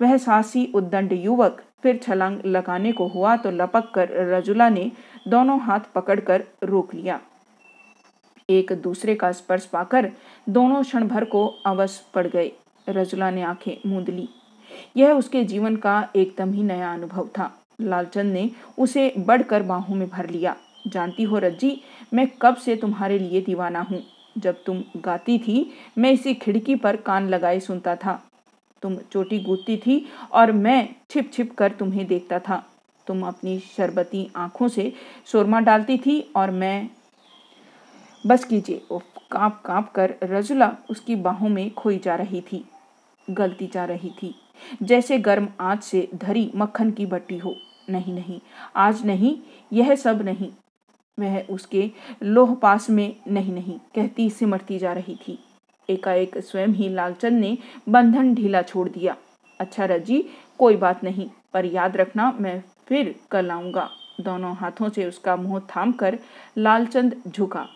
वह 0.00 0.16
साहसी 0.16 0.64
उद्दंड 0.74 1.12
युवक 1.14 1.62
फिर 1.82 1.96
छलांग 1.96 2.40
लगाने 2.46 2.92
को 2.92 3.06
हुआ 3.06 3.36
तो 3.36 3.50
लपक 3.50 3.90
कर 3.94 4.08
रजुला 4.12 4.68
ने 4.68 4.92
दोनों 5.28 5.60
हाथ 5.60 5.80
पकड़कर 5.94 6.44
रोक 6.64 6.94
लिया। 6.94 7.20
एक 8.50 8.72
दूसरे 8.72 9.14
का 9.14 9.32
स्पर्श 9.32 9.64
पाकर 9.64 10.10
दोनों 10.48 10.82
क्षण 10.82 11.08
भर 11.08 11.24
को 11.24 11.46
अवश 11.46 11.98
पड़ 12.14 12.26
गए। 12.26 12.52
रजुला 12.88 13.30
ने 13.30 13.42
आँखें 13.42 13.90
मूंद 13.90 14.08
ली। 14.08 14.28
यह 14.96 15.12
उसके 15.12 15.44
जीवन 15.44 15.76
का 15.76 16.08
एकदम 16.16 16.52
ही 16.52 16.62
नया 16.62 16.92
अनुभव 16.92 17.28
था। 17.38 17.64
लालचंद 17.80 18.32
ने 18.32 18.50
उसे 18.78 19.14
बढ़कर 19.18 19.62
बाहों 19.62 19.96
में 19.96 20.08
भर 20.08 20.30
लिया। 20.30 20.56
जानती 20.86 21.22
हो 21.22 21.38
रज्जी, 21.38 21.80
मैं 22.14 22.28
कब 22.42 22.56
से 22.56 22.76
तुम्हारे 22.76 23.18
लिए 23.18 23.40
दीवाना 23.40 23.80
हूँ? 23.80 24.02
जब 24.38 24.64
तुम 24.64 24.82
गाती 24.96 25.38
थी, 25.38 25.70
मैं 25.98 26.12
इसी 26.12 26.34
खिड़की 26.34 26.74
पर 26.74 26.96
कान 26.96 27.28
लगाए 27.28 27.60
सुनता 27.60 27.96
था। 27.96 28.22
तुम 28.82 28.96
चोटी 29.12 29.38
गूंथती 29.38 29.76
थी 29.76 30.04
और 30.32 30.52
मैं 30.52 30.88
छिप 31.10 31.30
छिप 31.32 31.54
कर 31.54 31.72
तुम्हें 31.72 32.06
देखता 32.06 32.38
था। 32.38 32.62
तुम 33.06 33.26
अपनी 33.26 33.58
शरबती 33.76 34.30
आँखों 34.36 34.68
से 34.68 34.92
सुरमा 35.26 35.60
डालती 35.60 35.98
थी 35.98 36.20
और 36.36 36.50
मैं 36.50 36.88
बस 38.26 38.44
कीजिए 38.44 38.82
काँप 39.32 39.62
काँप 39.64 39.90
कर 39.94 40.14
रजुला 40.22 40.70
उसकी 40.90 41.16
बाहों 41.16 41.48
में 41.48 41.70
खोई 41.74 41.98
जा 41.98 42.14
रही 42.14 42.40
थी, 42.42 42.64
गलती 43.28 43.66
जा 43.66 43.84
रही 43.84 44.10
थी। 44.22 44.34
जैसे 44.82 45.18
गर्म 45.18 45.48
आँच 45.60 45.82
से 45.84 46.08
धरी 46.14 46.50
मक्खन 46.56 46.90
की 46.90 47.06
भट्टी 47.06 47.38
हो। 47.38 47.54
नहीं 47.90 48.12
नहीं, 48.14 48.40
आज 48.76 49.04
नहीं, 49.06 49.36
यह 49.72 49.94
सब 49.94 50.22
नहीं। 50.22 50.50
वह 51.18 51.40
उसके 51.50 51.90
लोह 52.22 52.54
पास 52.54 52.88
में 52.90 53.16
नहीं 53.28 53.52
नहीं, 53.52 53.78
कहती 53.94 54.28
सिमरती 54.30 54.78
जा 54.78 54.92
रही 54.92 55.16
थी। 55.16 55.38
एकाएक 55.88 56.38
स्वयं 56.38 56.68
ही 56.68 56.88
लालचंद 56.88 57.40
ने 57.40 57.56
बंधन 57.88 58.34
ढीला 58.34 58.62
छोड़ 58.62 58.88
दिया। 58.88 59.16
अच्छा 59.60 59.84
रज़ी, 59.84 60.24
कोई 60.58 60.76
बात 60.76 61.04
नहीं, 61.04 61.28
पर 61.54 61.64
याद 61.64 61.96
रखना, 61.96 62.30
मैं 62.40 62.62
फिर 62.88 63.14
कल 63.30 63.50
आऊँगा। 63.50 63.88
दोनों 64.20 64.54
हाथों 64.56 64.88
से 64.88 65.04
उसका 65.04 65.36
मुँह 65.36 65.60
थाम 65.76 65.92
कर 65.92 66.18
लालचंद 66.58 67.14
झुका। 67.28 67.66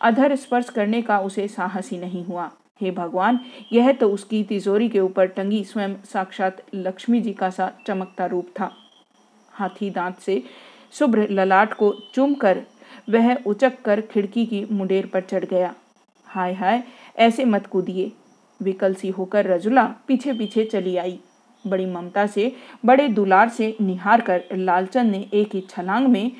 अधर 0.00 0.34
स्पर्श 0.36 0.68
करने 0.70 1.02
का 1.02 1.18
उसे 1.20 1.48
साहस 1.48 1.90
ही 1.90 1.98
नहीं 1.98 2.24
हुआ। 2.24 2.50
हे 2.80 2.90
भगवान, 2.90 3.38
यह 3.72 3.92
तो 3.92 4.08
उसकी 4.10 4.42
तिजोरी 4.44 4.88
के 4.88 5.00
ऊपर 5.00 5.26
टंगी 5.26 5.62
स्वयं 5.64 5.94
साक्षात 6.04 6.62
लक्ष्मी 6.74 7.20
जी 7.20 7.32
का 7.32 7.50
सा 7.50 7.70
चमकता 7.86 8.26
रूप 8.26 8.48
था। 8.60 8.70
हाथी 9.52 9.90
दांत 9.90 10.18
से 10.18 10.42
शुभ्र 10.92 11.26
ललाट 11.30 11.74
को 11.74 11.92
चूम 12.14 12.34
कर 12.34 12.62
वह 13.10 13.34
उचक 13.46 13.80
कर 13.82 14.00
खिड़की 14.00 14.46
की 14.46 14.64
मुंडेर 14.72 15.06
पर 15.06 15.20
चढ़ 15.20 15.44
गया। 15.44 15.74
हाय 16.26 16.52
हाय 16.52 16.82
ऐसे 17.16 17.44
मत 17.44 17.66
कूदिए। 17.66 18.12
विकल 18.60 18.94
सी 18.94 19.08
होकर 19.08 19.46
रजुला 19.46 19.84
पीछे 20.08 20.32
पीछे 20.32 20.64
चली 20.64 20.96
आई। 20.96 21.18
बड़ी 21.64 21.86
ममता 21.86 22.26
से, 22.26 22.56
बड़े 22.84 23.08
दुलार 23.08 23.48
से 23.48 23.76
निहार 23.80 24.20
कर 24.20 24.44
लालचंद 24.52 25.10
ने 25.10 25.28
एक 25.34 25.54
ही 25.54 25.60
छलांग 25.60 26.06
में 26.08 26.32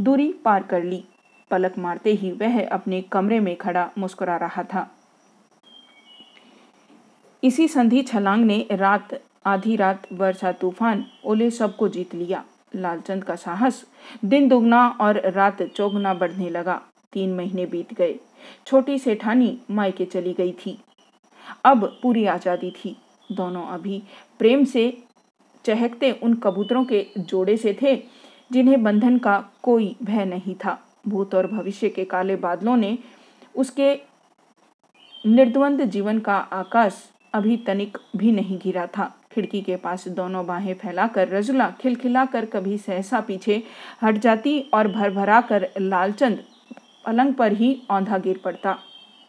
दूरी 0.00 0.32
पार 0.44 0.62
कर 0.62 0.82
ली। 0.82 1.04
पलक 1.50 1.78
मारते 1.78 2.12
ही 2.12 2.32
वह 2.32 2.66
अपने 2.68 3.00
कमरे 3.02 3.40
में 3.40 3.56
खड़ा 3.56 3.90
मुस्कुरा 3.98 4.36
रहा 4.36 4.62
था। 4.62 4.90
इसी 7.44 7.68
संधि 7.68 8.02
छलांग 8.02 8.44
ने 8.44 8.66
रात, 8.72 9.20
आधी 9.46 9.76
रात 9.76 10.02
वर्षा 10.12 10.52
तूफ़ान, 10.52 11.04
ओले 11.24 11.50
सबको 11.50 11.88
जीत 11.88 12.14
लिया। 12.14 12.44
लालचंद 12.76 13.24
का 13.24 13.36
साहस 13.36 13.84
दिन 14.24 14.48
दुगना 14.48 14.88
और 15.00 15.20
रात 15.30 15.62
चौगुना 15.62 16.14
बढ़ने 16.14 16.50
लगा। 16.50 16.80
तीन 17.12 17.34
महीने 17.34 17.66
बीत 17.66 17.92
गए। 17.94 18.14
छोटी 18.66 18.98
सेठानी 18.98 19.56
मायके 19.70 20.04
चली 20.04 20.32
गई 20.32 20.52
थी। 20.66 20.78
अब 21.64 21.84
पूरी 22.02 22.24
आज़ादी 22.26 22.70
थी। 22.76 22.96
दोनों 23.28 23.66
अभी 23.68 24.02
प्रेम 24.38 24.64
से 24.64 24.92
चहकते 25.64 26.10
उन 26.12 26.34
कबूतरों 26.34 26.84
के 26.84 27.06
जोड़े 27.18 27.56
से 27.56 27.76
थे, 27.82 27.96
जिन्हें 28.50 28.82
बंधन 28.82 29.18
का 29.18 29.38
कोई 29.62 29.94
भय 30.02 30.24
नहीं 30.24 30.54
था। 30.54 30.78
भूत 31.08 31.34
और 31.34 31.46
भविष्य 31.46 31.88
के 31.88 32.04
काले 32.04 32.36
बादलों 32.36 32.76
ने 32.76 32.96
उसके 33.54 33.94
निर्द्वंद 35.24 35.82
जीवन 35.84 36.18
का 36.18 36.36
आकाश 36.36 37.02
अभी 37.34 37.56
तनिक 37.56 37.98
भी 38.16 38.32
नहीं 38.32 38.58
घिरा 38.58 38.86
था। 38.86 39.12
खिड़की 39.32 39.60
के 39.60 39.76
पास 39.76 40.06
दोनों 40.08 40.44
बाहें 40.46 40.74
फैलाकर, 40.74 41.28
रजुला 41.28 41.70
खिलखिलाकर 41.80 42.44
कभी 42.44 42.78
सहसा 42.78 43.20
पीछे 43.20 43.62
हट 44.02 44.18
जाती 44.18 44.58
और 44.74 44.88
भरभरा 44.88 45.40
कर 45.40 45.68
लालचंद 45.78 46.42
पलंग 47.06 47.34
पर 47.34 47.52
ही 47.52 47.82
औंधा 47.90 48.18
गिर 48.18 48.40
पड़ता। 48.44 48.78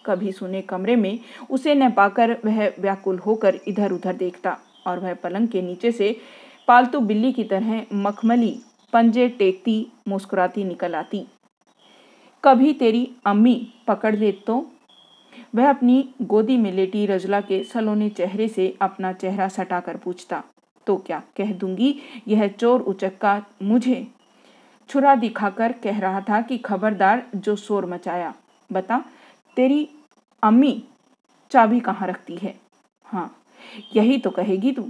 कभी 0.06 0.32
सुने 0.32 0.62
कमरे 0.62 0.96
में 0.96 1.20
उसे 1.52 1.76
न 1.76 1.92
पाकर 1.92 2.38
वह 2.46 2.74
व्याकुल 2.80 3.18
होकर 3.18 3.60
इधर 3.68 3.92
उधर 3.92 4.14
देखता 4.14 4.58
और 4.88 5.00
वह 5.00 5.14
पलंग 5.14 5.48
के 5.48 5.62
नीचे 5.62 5.92
से 5.92 6.18
पालतू 6.68 7.00
बिल्ली 7.00 7.32
की 7.32 7.44
तरह 7.44 7.86
मखमली, 7.94 8.60
पंजे 8.94 9.30
टेकती, 9.30 9.88
मुस्कुराती 10.08 10.64
निकल 10.64 10.96
आती। 10.96 11.28
कभी 12.44 12.74
तेरी 12.74 13.12
अम्मी 13.26 13.74
पकड़ 13.88 14.16
ले 14.16 14.32
तो? 14.32 14.72
वह 15.56 15.70
अपनी 15.70 16.10
गोदी 16.22 16.58
में 16.58 16.72
लेटी 16.72 17.06
रजला 17.06 17.42
के 17.42 17.64
सलोने 17.64 18.10
चेहरे 18.10 18.48
से 18.48 18.78
अपना 18.82 19.14
चेहरा 19.14 19.48
सटाकर 19.48 19.98
पूछता। 19.98 20.44
तो 20.88 20.98
क्या 20.98 21.24
कह 21.38 21.54
दूँगी? 21.54 21.96
यह 22.28 22.48
चोर 22.48 22.82
उचक्का 22.82 23.46
मुझे 23.62 24.08
छुरा 24.94 25.14
दिखाकर 25.16 25.72
कह 25.72 26.00
रहा 26.00 26.20
था 26.22 26.42
कि 26.42 26.58
खबरदार 26.58 27.24
जो 27.36 27.56
शोर 27.56 27.86
मचाया, 27.86 28.34
बता, 28.70 28.98
तेरी 29.58 29.88
अम्मी 30.44 30.84
चाबी 31.52 31.80
कहाँ 31.80 32.08
रखती 32.08 32.36
है? 32.36 32.54
हाँ 33.06 33.44
यही 33.96 34.18
तो 34.18 34.30
कहेगी 34.30 34.72
तू। 34.72 34.86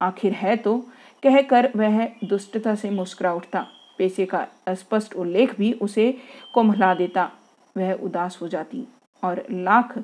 आखिर 0.00 0.32
है 0.32 0.56
तो 0.56 0.76
कहकर 1.22 1.70
वह 1.76 2.04
दुष्टता 2.24 2.74
से 2.74 2.90
मुस्कुरा 2.90 3.32
उठता। 3.32 3.66
पैसे 3.98 4.26
का 4.26 4.46
स्पष्ट 4.70 5.14
उल्लेख 5.14 5.56
भी 5.58 5.72
उसे 5.72 6.12
कोमला 6.54 6.94
देता। 6.94 7.30
वह 7.76 7.92
उदास 7.94 8.38
हो 8.42 8.48
जाती 8.48 8.86
और 9.22 9.44
लाख 9.50 9.98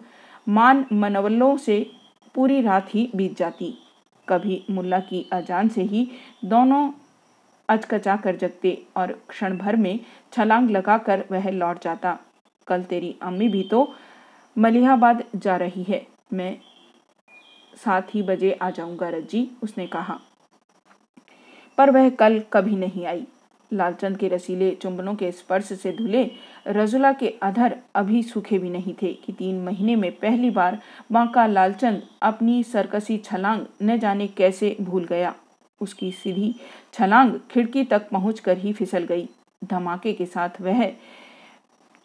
मान 0.48 0.84
मनवलों 0.92 1.56
से 1.56 1.80
पूरी 2.34 2.60
रात 2.60 2.94
ही 2.94 3.10
बीत 3.16 3.36
जाती। 3.38 3.74
कभी 4.28 4.64
मुल्ला 4.70 5.00
की 5.00 5.28
अजान 5.32 5.68
से 5.68 5.82
ही 5.82 6.08
दोनों 6.44 6.90
अचकचा 7.68 8.16
कर 8.16 8.36
जगते 8.36 8.82
और 8.96 9.12
क्षण 9.28 9.56
भर 9.58 9.76
में 9.76 9.98
छलांग 10.32 10.70
लगाकर 10.70 11.24
वह 11.30 11.50
लौट 11.50 11.82
जाता। 11.82 12.18
कल 12.66 12.82
तेरी 12.82 13.14
अम्मी 13.22 13.48
भी 13.48 13.62
तो 13.62 13.94
मलिहाबाद 14.56 15.22
जा 15.36 15.56
रही 15.56 15.82
है। 15.82 16.06
मैं 16.32 16.56
सात 17.84 18.14
ही 18.14 18.22
बजे 18.22 18.52
आ 18.52 18.70
जाऊँगा, 18.70 19.08
रज्जी, 19.08 19.50
उसने 19.62 19.86
कहा। 19.86 20.18
पर 21.78 21.90
वह 21.90 22.08
कल 22.10 22.42
कभी 22.52 22.76
नहीं 22.76 23.06
आई। 23.06 23.26
लालचंद 23.72 24.16
के 24.16 24.28
रसीले 24.28 24.70
चुंबनों 24.74 25.14
के 25.14 25.30
स्पर्श 25.32 25.72
से 25.72 25.92
धुले 25.92 26.30
रजुला 26.66 27.12
के 27.12 27.28
अधर 27.42 27.76
अभी 27.94 28.22
सूखे 28.22 28.58
भी 28.58 28.70
नहीं 28.70 28.94
थे 29.02 29.12
कि 29.14 29.32
तीन 29.32 29.60
महीने 29.64 29.96
में 29.96 30.10
पहली 30.12 30.50
बार 30.50 30.78
माँ 31.12 31.26
का 31.28 31.46
लालचंद 31.46 32.02
अपनी 32.22 32.62
सरकसी 32.62 33.18
छलांग 33.18 33.66
न 33.82 33.98
जाने 33.98 34.26
कैसे 34.26 34.76
भूल 34.80 35.04
गया। 35.04 35.34
उसकी 35.80 36.10
सीधी 36.12 36.54
छलांग 36.94 37.32
खिड़की 37.50 37.84
तक 37.84 38.08
पहुंचकर 38.10 38.58
ही 38.58 38.72
फिसल 38.72 39.04
गई। 39.04 39.28
धमाके 39.62 40.12
के 40.12 40.26
साथ 40.26 40.60
वह 40.60 40.90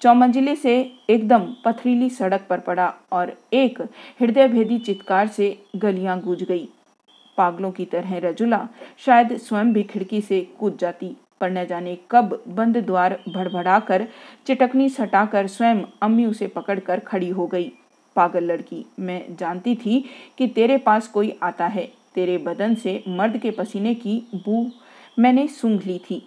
चौमंजिले 0.02 0.56
से 0.56 0.76
एकदम 1.10 1.46
पथरीली 1.66 2.10
सड़क 2.10 2.46
पर 2.50 2.60
पड़ा 2.60 2.94
और 3.12 3.34
एक 3.54 3.82
हृदय 4.22 4.48
भेदी 4.48 4.78
चित्कार 4.80 5.28
से 5.28 5.58
गलियाँ 5.76 6.20
गूंज 6.22 6.44
गई। 6.44 6.68
पागलों 7.38 7.72
की 7.72 7.86
तरह 7.86 8.18
रजुला 8.20 8.68
शायद 9.06 9.36
स्वयं 9.38 9.74
भी 9.74 9.84
खिड़की 9.84 10.22
से 10.22 10.42
कूद 10.60 10.78
जाती, 10.78 11.16
पर 11.42 11.52
न 11.52 11.66
जाने 11.66 11.98
कब 12.12 12.42
बंद 12.48 12.78
द्वार 12.78 13.18
भड़बड़ा 13.30 13.80
कर 13.80 14.08
चिटकनी 14.48 14.90
सटाकर 14.90 15.48
स्वयं 15.48 15.84
अम्मी 16.02 16.26
उसे 16.26 16.48
पकड़कर 16.48 17.00
खड़ी 17.00 17.30
हो 17.30 17.48
गई। 17.48 17.72
पागल 18.16 18.44
लड़की, 18.44 18.86
मैं 19.00 19.36
जानती 19.36 19.76
थी 19.76 20.04
कि 20.38 20.48
तेरे 20.48 20.78
पास 20.78 21.08
कोई 21.08 21.38
आता 21.44 21.68
है। 21.68 21.92
तेरे 22.16 22.38
बदन 22.40 22.76
से 22.76 23.04
मर्द 23.10 23.38
के 23.38 23.52
पसीने 23.52 23.94
की 23.96 24.22
बू 24.36 24.66
मैंने 25.20 25.48
सूंघ 25.50 25.82
ली 25.84 25.98
थी। 26.02 26.22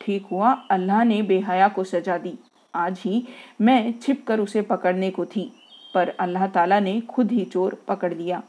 ठीक 0.00 0.26
हुआ, 0.32 0.52
अल्लाह 0.70 1.02
ने 1.04 1.20
बेहया 1.22 1.68
को 1.68 1.84
सजा 1.84 2.16
दी। 2.18 2.32
आज 2.74 3.00
ही 3.04 3.26
मैं 3.60 3.94
छिप 4.00 4.24
कर 4.26 4.40
उसे 4.40 4.62
पकड़ने 4.62 5.10
को 5.10 5.24
थी, 5.26 5.50
पर 5.94 6.08
अल्लाह 6.10 6.46
ताला 6.46 6.80
ने 6.80 7.00
खुद 7.08 7.32
ही 7.32 7.44
चोर 7.44 7.82
पकड़ 7.88 8.12
लिया। 8.14 8.42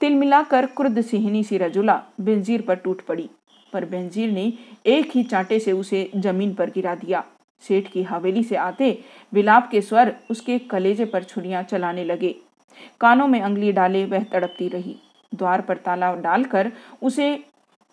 तिल 0.00 0.14
मिलाकर 0.14 0.66
क्रुद्ध 0.66 1.00
सिहनी 1.00 1.42
सी 1.44 1.58
रजुला 1.58 2.02
बेंजीर 2.20 2.62
पर 2.62 2.74
टूट 2.76 3.00
पड़ी, 3.00 3.28
पर 3.72 3.84
बेंजीर 3.84 4.30
ने 4.30 4.52
एक 4.86 5.10
ही 5.14 5.22
चांटे 5.24 5.58
से 5.60 5.72
उसे 5.72 6.10
ज़मीन 6.16 6.54
पर 6.54 6.70
गिरा 6.70 6.94
दिया। 6.94 7.24
सेठ 7.62 7.88
की 7.88 8.02
हवेली 8.02 8.42
से 8.44 8.56
आते 8.56 8.98
विलाप 9.32 9.68
के 9.70 9.80
स्वर 9.80 10.14
उसके 10.30 10.58
कलेजे 10.60 11.04
पर 11.04 11.24
छुरियाँ 11.24 11.62
चलाने 11.62 12.04
लगे। 12.04 12.34
कानों 13.00 13.26
में 13.26 13.40
अंगली 13.40 13.72
डाले 13.72 14.04
वह 14.04 14.24
तड़पती 14.32 14.68
रही। 14.68 14.96
द्वार 15.34 15.60
पर 15.60 15.76
ताला 15.76 16.14
डालकर 16.14 16.72
उसे 17.02 17.44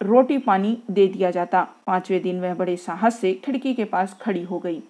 रोटी 0.01 0.37
पानी 0.37 0.77
दे 0.91 1.07
दिया 1.07 1.31
जाता। 1.31 1.67
पाँचवें 1.87 2.21
दिन 2.21 2.41
वह 2.41 2.53
बड़े 2.53 2.75
साहस 2.77 3.19
से 3.19 3.33
खिड़की 3.33 3.73
के 3.73 3.83
पास 3.83 4.17
खड़ी 4.21 4.43
हो 4.43 4.59
गई। 4.59 4.81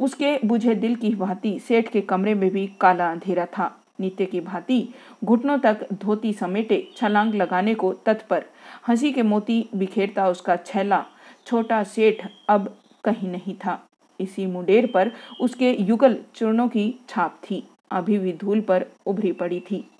उसके 0.00 0.38
बुझे 0.44 0.74
दिल 0.74 0.96
की 0.96 1.14
भांति 1.14 1.58
सेठ 1.58 1.88
के 1.88 2.00
कमरे 2.00 2.34
में 2.34 2.50
भी 2.50 2.66
काला 2.80 3.10
अंधेरा 3.10 3.46
था। 3.46 3.76
नित्य 4.00 4.26
की 4.26 4.40
भांति 4.40 4.88
घुटनों 5.24 5.58
तक 5.58 5.86
धोती 5.92 6.32
समेटे 6.32 6.88
छलांग 6.96 7.34
लगाने 7.34 7.74
को 7.74 7.92
तत्पर। 7.92 8.44
हँसी 8.88 9.12
के 9.12 9.22
मोती 9.22 9.68
बिखेरता 9.74 10.28
उसका 10.28 10.56
छैला। 10.56 11.04
छोटा 11.46 11.82
सेठ 11.84 12.26
अब 12.48 12.74
कहीं 13.04 13.28
नहीं 13.28 13.54
था। 13.54 13.78
इसी 14.20 14.46
मुंडेर 14.46 14.86
पर 14.86 15.12
उसके 15.40 15.72
युगल 15.72 16.16
चूर्णों 16.34 16.68
की 16.68 16.94
छाप 17.08 17.40
थी। 17.50 17.62
अभी 17.90 18.18
भी 18.18 18.32
धूल 18.32 18.60
पर 18.60 18.86
उभरी 19.06 19.32
पड़ी 19.32 19.60
थी। 19.60 19.90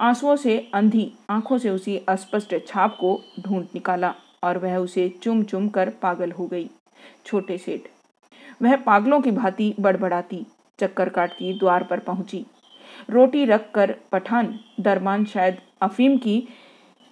आंसुओं 0.00 0.34
से 0.36 0.56
अंधी 0.74 1.10
आँखों 1.30 1.56
से 1.58 1.70
उसी 1.70 1.96
अस्पष्ट 2.08 2.54
छाप 2.66 2.96
को 3.00 3.20
ढूंढ 3.40 3.64
निकाला 3.74 4.14
और 4.44 4.58
वह 4.58 4.76
उसे 4.76 5.08
चुम 5.22 5.42
चुम 5.42 5.68
कर 5.68 5.90
पागल 6.02 6.30
हो 6.32 6.46
गई। 6.46 6.68
छोटे 7.26 7.58
सेठ, 7.58 7.80
वह 8.62 8.76
पागलों 8.76 9.20
की 9.20 9.30
भांति 9.30 9.74
बड़बड़ाती, 9.80 10.44
चक्कर 10.78 11.08
काटती, 11.08 11.52
द्वार 11.58 11.84
पर 11.84 11.98
पहुँची। 11.98 12.44
रोटी 13.10 13.44
रख 13.44 13.70
कर 13.74 13.94
पठान, 14.12 14.58
दरमान 14.80 15.24
शायद 15.24 15.58
अफीम 15.82 16.16
की 16.16 16.42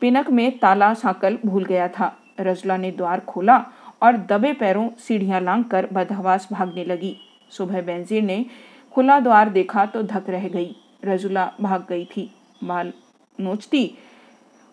पिनक 0.03 0.31
में 0.31 0.59
ताला 0.59 0.93
साकल 0.95 1.39
भूल 1.47 1.65
गया 1.65 1.89
था। 1.89 2.13
रजला 2.41 2.77
ने 2.77 2.91
द्वार 2.91 3.21
खोला 3.21 3.59
और 4.03 4.17
दबे 4.27 4.53
पैरों 4.53 4.89
सीढ़ियाँ 4.99 5.41
लांग 5.41 5.65
कर 5.65 5.89
बदहवास 5.93 6.49
भागने 6.53 6.85
लगी। 6.85 7.17
सुबह 7.53 7.83
बेंजीर 7.83 8.23
ने 8.23 8.45
खुला 8.93 9.21
द्वार 9.21 9.49
देखा 9.51 9.87
तो 9.87 10.03
धक 10.05 10.29
रह 10.29 10.49
गई। 10.49 10.75
रजुला 11.05 11.51
भाग 11.61 11.87
गई 11.89 12.05
थी। 12.07 12.31
बाल 12.65 12.93
नोचती। 13.41 13.95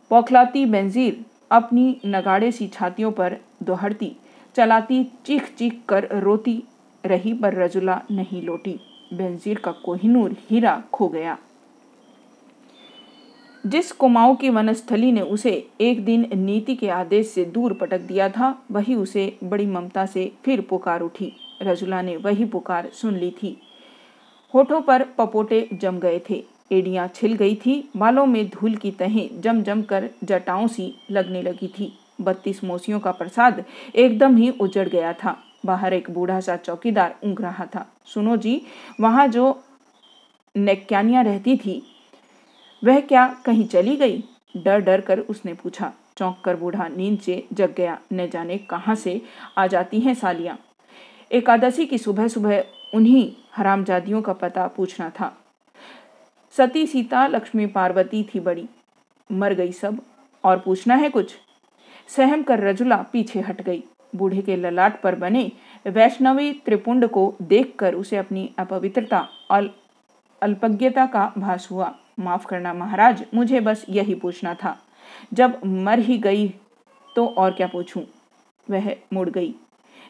पौखलाती 0.10 0.65
बेंजीर 0.65 1.26
अपनी 1.52 2.02
नगाड़े 2.06 2.52
सी 2.52 2.67
छातियों 2.67 3.12
पर 3.12 3.38
दोहरती। 3.63 4.15
चलाती 4.56 5.04
चीख 5.04 5.56
चीख 5.56 5.82
कर 5.89 6.19
रोती 6.19 6.63
रही 7.06 7.34
पर 7.34 7.54
रजुला 7.54 8.02
नहीं 8.12 8.41
लौटी। 8.41 8.80
बेंजीर 9.13 9.60
का 9.60 9.71
कोहिनूर 9.71 10.36
हीरा 10.50 10.84
खो 10.93 11.08
गया। 11.08 11.38
जिस 13.65 13.91
कुमाऊं 13.91 14.36
की 14.36 14.50
वनस्थली 14.50 15.12
ने 15.12 15.21
उसे 15.21 15.67
एक 15.82 16.06
दिन 16.06 16.30
नीति 16.34 16.76
के 16.76 16.89
आदेश 16.89 17.28
से 17.28 17.45
दूर 17.45 17.74
पटक 17.74 18.00
दिया 18.00 18.30
था, 18.30 18.65
वही 18.71 18.95
उसे 18.95 19.38
बड़ी 19.43 19.65
ममता 19.65 20.06
से 20.06 20.34
फिर 20.45 20.62
पुकार 20.62 21.02
उठी। 21.02 21.34
रजुला 21.62 22.02
ने 22.02 22.17
वही 22.17 22.45
पुकार 22.45 22.89
सुन 22.93 23.15
ली 23.15 23.32
थी। 23.32 23.62
होठों 24.54 24.82
पर 24.82 25.04
पपोटे 25.04 25.69
जम 25.74 26.00
गए 26.00 26.21
थे। 26.30 26.55
एड़ियाँ 26.71 27.08
छिल 27.08 27.34
गई 27.34 27.56
थी। 27.56 27.89
बालों 27.97 28.25
में 28.25 28.47
धूल 28.49 28.75
की 28.75 28.91
तहें 28.91 29.41
जम 29.41 29.62
जम 29.63 29.82
कर 29.82 30.10
जटाओं 30.23 30.67
सी 30.67 30.93
लगने 31.12 31.41
लगी 31.41 31.67
थी। 31.69 31.91
बत्तीस 32.21 32.63
मोसियों 32.63 32.99
का 32.99 33.12
प्रसाद 33.12 33.63
एकदम 33.95 34.36
ही 34.38 34.49
उजड़ 34.51 34.88
गया 34.89 35.13
था। 35.13 35.38
बाहर 35.65 35.93
एक 35.93 36.10
बूढ़ा 36.10 36.39
सा 36.39 36.56
चौकीदार 36.56 37.15
ऊँग 37.23 37.41
रहा 37.41 37.65
था। 37.65 37.86
सुनो 38.06 38.38
जी, 38.38 38.62
वहाँ 39.01 39.28
जो 39.28 39.62
नेक्यानिया 40.56 41.21
रहती 41.21 41.56
थी, 41.58 41.82
वह 42.84 42.99
क्या 42.99 43.28
कहीं 43.45 43.67
चली 43.67 43.95
गई? 43.95 44.23
डर 44.58 44.80
डर 44.80 45.01
कर 45.01 45.19
उसने 45.19 45.54
पूछा। 45.54 45.91
चौंक 46.17 46.38
कर 46.45 46.56
बूढ़ा 46.56 46.88
नींद 46.88 47.19
से 47.19 47.43
जग 47.54 47.73
गया। 47.78 47.97
न 48.13 48.28
जाने 48.30 48.58
कहाँ 48.58 48.95
से 48.95 49.21
आ 49.58 49.67
जाती 49.67 49.99
हैं 49.99 50.13
सालियाँ। 50.13 50.58
एकादशी 51.32 51.86
की 51.86 51.97
सुबह 51.97 52.28
सुबह 52.28 52.63
उन्हीं 52.93 53.32
हरामजादियों 53.56 54.21
का 54.21 54.34
पता 54.34 54.67
पूछना 54.67 55.10
था। 55.10 55.36
सती, 56.58 56.86
सीता, 56.88 57.28
लक्ष्मी, 57.28 57.65
पार्वती 57.65 58.24
थी 58.24 58.39
बड़ी। 58.39 58.68
मर 59.32 59.54
गई 59.54 59.72
सब। 59.72 60.00
और 60.44 60.60
पूछना 60.60 60.96
है 60.96 61.10
कुछ? 61.10 61.36
सहम 62.08 62.44
कर 62.44 62.60
रजुला 62.60 62.96
पीछे 63.13 63.39
हट 63.39 63.62
गई। 63.62 63.84
बूढ़े 64.15 64.41
के 64.41 64.56
ललाट 64.56 65.02
पर 65.02 65.15
बने 65.15 65.52
वैष्णवी 65.88 66.52
त्रिपुंड 66.54 67.08
को 67.08 67.36
देखकर 67.41 67.96
उसे 67.96 68.18
अपनी 68.18 68.50
अपवित्रता 68.60 69.28
और 69.52 69.70
अल्पज्ञता 70.41 71.06
का 71.06 71.32
भास 71.38 71.68
हुआ। 71.72 71.94
माफ़ 72.20 72.46
करना 72.46 72.74
महाराज, 72.74 73.26
मुझे 73.34 73.60
बस 73.60 73.86
यही 73.89 74.15
पूछना 74.15 74.54
था। 74.54 74.78
जब 75.34 75.60
मर 75.65 76.00
ही 76.00 76.18
गई 76.18 76.48
तो 77.15 77.28
और 77.28 77.52
क्या 77.52 77.68
पूछूँ? 77.68 78.04
वह 78.70 78.96
मुड़ 79.13 79.30
गई। 79.30 79.54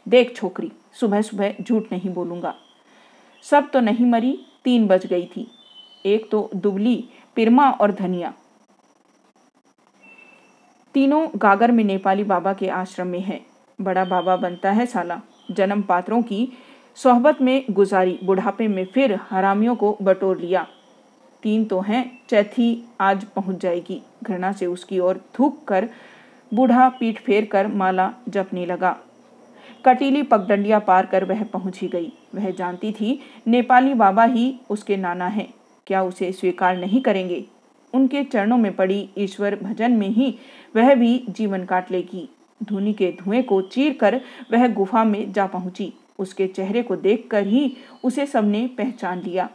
देख 0.07 0.35
छोकरी 0.35 0.71
सुबह 0.93 1.21
सुबह 1.21 1.55
झूठ 1.61 1.83
नहीं 1.91 2.13
बोलूँगा। 2.13 2.55
सब 3.43 3.71
तो 3.71 3.79
नहीं 3.79 4.05
मरी, 4.05 4.39
तीन 4.63 4.87
बज 4.87 5.05
गई 5.05 5.25
थी। 5.25 5.51
एक 6.05 6.29
तो 6.31 6.49
दुबली, 6.55 7.09
पिरमा 7.35 7.69
और 7.71 7.91
धनिया। 7.91 8.33
तीनों 10.93 11.27
गागर 11.35 11.71
में 11.71 11.83
नेपाली 11.83 12.23
बाबा 12.23 12.53
के 12.53 12.67
आश्रम 12.67 13.07
में 13.07 13.19
है। 13.19 13.41
बड़ा 13.81 14.05
बाबा 14.05 14.35
बनता 14.35 14.71
है 14.71 14.85
साला। 14.85 15.21
जन्म 15.51 15.81
पात्रों 15.81 16.21
की 16.21 16.47
सोहबत 16.95 17.41
में 17.41 17.65
गुजारी, 17.71 18.19
बुढ़ापे 18.23 18.67
में 18.67 18.85
फिर 18.85 19.19
हरामियों 19.29 19.75
को 19.75 19.97
बटोर 20.01 20.37
लिया। 20.37 20.67
तीन 21.43 21.65
तो 21.65 21.79
हैं, 21.79 22.19
चौथी 22.29 22.85
आज 22.99 23.23
पहुँच 23.23 23.55
जाएगी। 23.55 24.01
घृणा 24.23 24.51
से 24.51 24.65
उसकी 24.65 24.99
ओर 24.99 25.21
थूक 25.39 25.63
कर 25.67 25.89
बूढ़ा 26.53 26.89
पीठ 26.89 27.21
फेर 27.21 27.45
कर 27.45 27.67
माला 27.67 28.13
जपने 28.29 28.65
लगा। 28.65 28.97
कटीली 29.85 30.23
पगडंडिया 30.23 30.79
पार 30.79 31.05
कर 31.05 31.23
वह 31.23 31.43
पहुँच 31.43 31.83
गई। 31.83 32.11
वह 32.35 32.51
जानती 32.51 32.91
थी, 32.91 33.19
नेपाली 33.47 33.93
बाबा 33.93 34.23
ही 34.23 34.59
उसके 34.69 34.97
नाना 34.97 35.27
हैं। 35.27 35.53
क्या 35.87 36.03
उसे 36.03 36.31
स्वीकार 36.31 36.77
नहीं 36.77 37.01
करेंगे? 37.01 37.45
उनके 37.93 38.23
चरणों 38.23 38.57
में 38.57 38.75
पड़ी 38.75 39.09
ईश्वर 39.17 39.55
भजन 39.55 39.91
में 39.91 40.07
ही 40.09 40.33
वह 40.75 40.93
भी 40.95 41.17
जीवन 41.29 41.65
काट 41.65 41.91
लेगी। 41.91 42.29
धुनी 42.63 42.93
के 42.93 43.11
धुएँ 43.11 43.41
को 43.41 43.61
चीर 43.61 43.93
कर 43.93 44.21
वह 44.53 44.67
गुफा 44.67 45.03
में 45.03 45.31
जा 45.33 45.45
पहुँची। 45.45 45.93
उसके 46.19 46.47
चेहरे 46.47 46.81
को 46.83 46.95
देखकर 46.95 47.47
ही 47.47 47.77
उसे 48.03 48.25
सबने 48.25 48.65
पहचान 48.67 49.21
लिया। 49.21 49.49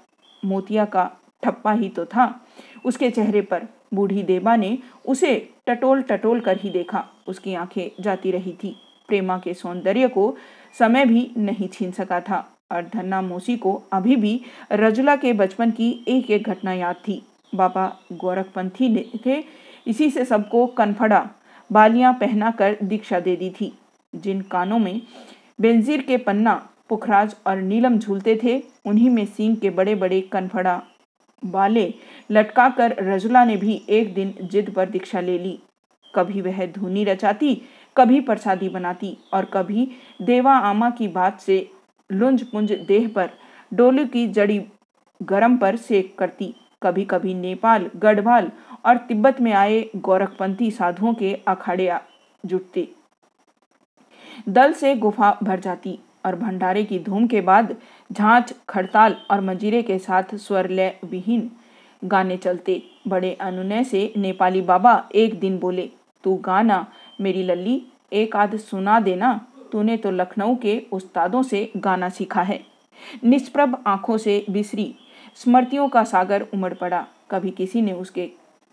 मोतिया 0.45 0.85
का 0.85 1.11
ठप्पा 1.43 1.73
ही 1.73 1.89
तो 1.89 2.05
था 2.05 2.47
उसके 2.85 3.11
चेहरे 3.11 3.41
पर। 3.41 3.67
बूढ़ी 3.95 4.23
देवा 4.23 4.57
ने 4.57 4.79
उसे 5.07 5.49
टटोल 5.67 6.03
टटोल 6.03 6.41
कर 6.41 6.57
ही 6.57 6.71
देखा। 6.71 7.05
उसकी 7.29 7.55
आँखें 7.55 8.03
जाती 8.03 8.31
रही 8.31 8.53
थी। 8.53 8.77
प्रेमा 9.09 9.39
के 9.39 9.55
सौंदर्य 9.55 10.09
को 10.09 10.35
समय 10.79 11.05
भी 11.05 11.31
नहीं 11.37 11.69
छीन 11.69 11.91
सका 11.91 12.21
था। 12.21 12.60
धन्ना 12.73 13.21
मोसी 13.23 13.57
को 13.57 13.83
अभी 13.93 14.17
भी 14.17 14.41
रजुला 14.73 15.17
के 15.17 15.33
बचपन 15.33 15.71
की 15.71 15.91
एक 16.09 16.31
एक 16.31 16.49
घटना 16.49 16.73
याद 16.73 16.97
थी। 17.09 17.23
बाबा 17.55 17.87
गोरखपंथी 18.13 19.21
थे 19.27 19.43
इसी 19.87 20.11
से 20.11 20.25
सबको 20.25 20.67
कनफड़ा, 20.67 21.29
बालियाँ 21.71 22.13
पहना 22.13 22.51
कर 22.51 22.77
दीक्षा 22.83 23.21
दे 23.21 23.37
दी 23.37 23.51
थी। 23.51 23.73
जिन 24.15 24.41
कानों 24.41 24.79
में 24.79 25.01
बेंजीर 25.61 26.03
के 26.03 26.17
पन्ना, 26.17 26.55
पुखराज 26.89 27.35
और 27.47 27.57
नीलम 27.57 27.99
झूलते 27.99 28.39
थे, 28.43 28.63
उन्हीं 28.87 29.11
में 29.11 29.25
सींग 29.27 29.57
के 29.57 29.71
बड़े 29.71 29.95
बड़े 29.95 30.21
कनफड़ा 30.21 30.83
बाले 31.43 31.95
लटकाकर 32.31 32.95
रजुला 32.99 33.45
ने 33.45 33.57
भी 33.57 33.83
एक 33.89 34.15
दिन 34.15 34.35
जिद 34.43 34.71
पर 34.71 34.89
दीक्षा 34.89 35.21
ले 35.21 35.39
ली। 35.39 35.59
कभी 36.15 36.41
वह 36.41 36.67
धुनी 36.67 37.05
रचाती, 37.05 37.55
कभी 37.97 38.21
प्रसादी 38.21 38.69
बनाती 38.69 39.17
और 39.33 39.45
कभी 39.45 39.89
देवा 40.23 40.53
आमा 40.53 40.91
की 40.91 41.09
बात 41.09 41.41
से 41.41 41.71
लुंज 42.13 42.43
पुंज 42.43 42.73
देह 42.89 43.09
पर 43.09 43.31
डोलू 43.73 44.05
की 44.07 44.27
जड़ी 44.29 44.61
गरम 45.21 45.57
पर 45.57 45.77
सेक 45.77 46.17
करती। 46.19 46.55
कभी 46.83 47.05
कभी 47.05 47.35
नेपाल, 47.35 47.91
गढ़वाल 47.97 48.51
और 48.87 48.97
तिब्बत 48.99 49.41
में 49.41 49.53
आए 49.53 49.85
गोरखपंथी 49.97 50.71
साधुओं 50.71 51.15
के 51.15 51.35
अखाड़े 51.49 51.91
जुटते। 52.45 52.89
दल 54.49 54.73
से 54.73 54.95
गुफा 54.95 55.37
भर 55.43 55.61
जाती 55.61 55.99
और 56.27 56.37
भंडारे 56.37 56.85
की 56.85 56.99
धूम 56.99 57.27
के 57.27 57.41
बाद 57.41 57.75
झांच 58.11 58.55
खड़ताल 58.69 59.17
और 59.31 59.41
मंजीरे 59.41 59.83
के 59.83 59.99
साथ 59.99 60.35
स्वरलय 60.37 60.95
विहीन 61.05 61.51
गाने 62.03 62.37
चलते। 62.37 62.83
बड़े 63.09 63.33
अनुनय 63.41 63.85
से 63.85 64.13
नेपाली 64.17 64.61
बाबा 64.63 64.93
एक 65.15 65.39
दिन 65.41 65.59
बोले, 65.59 65.91
तू 66.25 66.35
गाना 66.37 66.87
मेरी 67.21 67.43
लल्ली, 67.43 67.83
एक 68.13 68.37
आध 68.37 68.57
सुना 68.57 68.99
देना। 69.01 69.41
तूने 69.73 69.97
तो 69.97 70.11
लखनऊ 70.11 70.57
के 70.57 70.79
उस्तादों 70.93 71.43
से 71.43 71.71
गाना 71.77 72.09
सीखा 72.09 72.43
है। 72.43 72.61
निष्प्रभ 73.25 73.83
आँखों 73.87 74.17
से 74.19 74.45
बिसरी, 74.51 74.95
स्मृतियों 75.37 75.89
का 75.89 76.05
सागर 76.05 76.47
उमड़ 76.55 76.73
पड़ा। 76.75 77.07
कभी 77.31 77.51
किसी 77.51 77.83
ने 77.83 77.93
उसके 77.93 78.27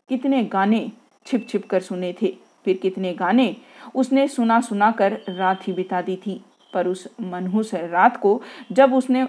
कितने 0.10 0.44
गाने 0.44 0.92
छिप 1.26 1.48
छिप 1.50 1.68
कर 1.70 1.82
सुने 1.82 2.14
थे, 2.22 2.36
फिर 2.66 2.78
कितने 2.78 3.14
गाने 3.14 3.56
उसने 3.96 4.28
सुना 4.28 4.60
सुना 4.62 4.92
कर 4.92 5.18
रात 5.30 5.68
ही 5.68 5.74
बिता 5.74 6.02
दी 6.02 6.16
थी। 6.26 6.42
पर 6.74 6.88
उस 6.88 7.08
मनहूस 7.22 7.74
रात 7.74 8.18
को 8.18 8.42
जब 8.72 8.94
उसने 8.94 9.28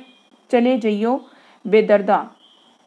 चले 0.51 0.77
जइयो, 0.79 1.21
बेदर्दा, 1.64 2.31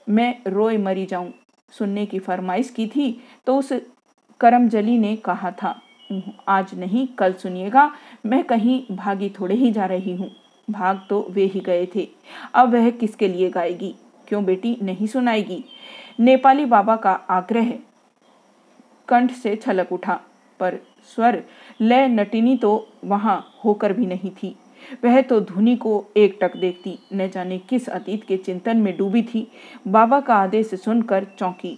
मैं 0.07 0.35
रोए 0.47 0.77
मरी 0.77 1.05
जाऊँ, 1.05 1.31
सुनने 1.73 2.05
की 2.05 2.19
फरमाइश 2.19 2.69
की 2.69 2.87
थी 2.87 3.11
तो 3.47 3.57
उस 3.57 3.71
करमजली 4.39 4.97
ने 4.97 5.15
कहा 5.15 5.51
था 5.51 5.79
आज 6.47 6.73
नहीं, 6.75 7.07
कल 7.07 7.33
सुनिएगा। 7.33 7.91
मैं 8.25 8.43
कहीं 8.43 8.81
भागी 8.91 9.29
थोड़े 9.29 9.55
ही 9.55 9.71
जा 9.71 9.85
रही 9.85 10.15
हूँ। 10.15 10.29
भाग 10.67 11.01
तो 11.09 11.25
वे 11.29 11.45
ही 11.45 11.59
गए 11.59 11.85
थे। 11.95 12.07
अब 12.53 12.73
वह 12.73 12.89
किसके 12.89 13.27
लिए 13.27 13.49
गाएगी? 13.49 13.93
क्यों 14.27 14.43
बेटी 14.45 14.77
नहीं 14.81 15.07
सुनाएगी? 15.07 15.63
नेपाली 16.19 16.65
बाबा 16.65 16.95
का 16.95 17.11
आग्रह 17.11 17.71
कंठ 19.07 19.31
से 19.31 19.55
छलक 19.55 19.91
उठा, 19.91 20.19
पर 20.59 20.77
स्वर 21.15 21.41
लय 21.81 22.07
नटिनी 22.07 22.55
तो 22.57 22.87
वहाँ 23.05 23.43
होकर 23.65 23.93
भी 23.93 24.05
नहीं 24.05 24.31
थी। 24.33 24.55
वह 25.03 25.21
तो 25.21 25.39
धुनी 25.41 25.75
को 25.75 26.05
एक 26.17 26.37
टक 26.41 26.55
देखती, 26.57 26.97
न 27.13 27.29
जाने 27.29 27.57
किस 27.59 27.89
अतीत 27.89 28.23
के 28.23 28.37
चिंतन 28.37 28.77
में 28.77 28.95
डूबी 28.97 29.21
थी। 29.23 29.47
बाबा 29.87 30.19
का 30.19 30.35
आदेश 30.35 30.73
सुनकर 30.75 31.27
चौंकी। 31.39 31.77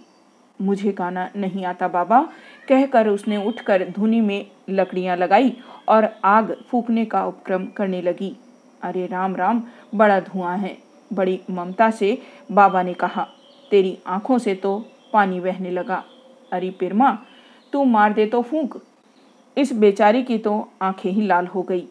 मुझे 0.60 0.92
गाना 0.92 1.28
नहीं 1.36 1.64
आता 1.64 1.88
बाबा। 1.88 2.20
कहकर 2.68 3.08
उसने 3.08 3.36
उठकर 3.36 3.88
धुनी 3.90 4.20
में 4.20 4.46
लकड़ियाँ 4.70 5.16
लगाई 5.16 5.56
और 5.88 6.08
आग 6.24 6.56
फूकने 6.68 7.04
का 7.04 7.24
उपक्रम 7.26 7.66
करने 7.66 8.02
लगी। 8.02 8.36
अरे 8.82 9.06
राम 9.06 9.36
राम, 9.36 9.62
बड़ा 9.94 10.20
धुआँ 10.20 10.56
है। 10.58 10.76
बड़ी 11.12 11.40
ममता 11.50 11.90
से 11.90 12.18
बाबा 12.52 12.82
ने 12.82 12.94
कहा, 12.94 13.26
तेरी 13.70 13.98
आँखों 14.06 14.38
से 14.38 14.54
तो 14.54 14.78
पानी 15.12 15.40
बहने 15.40 15.70
लगा। 15.70 16.02
अरे 16.52 16.70
पिरमा, 16.70 17.18
तू 17.72 17.84
मार 17.84 18.12
दे 18.12 18.26
तो 18.26 18.42
फूक। 18.42 18.82
इस 19.56 19.72
बेचारी 19.72 20.22
की 20.22 20.38
तो 20.38 20.68
आँखें 20.82 21.10
ही 21.10 21.26
लाल 21.26 21.46
हो 21.46 21.62
गई। 21.62 21.86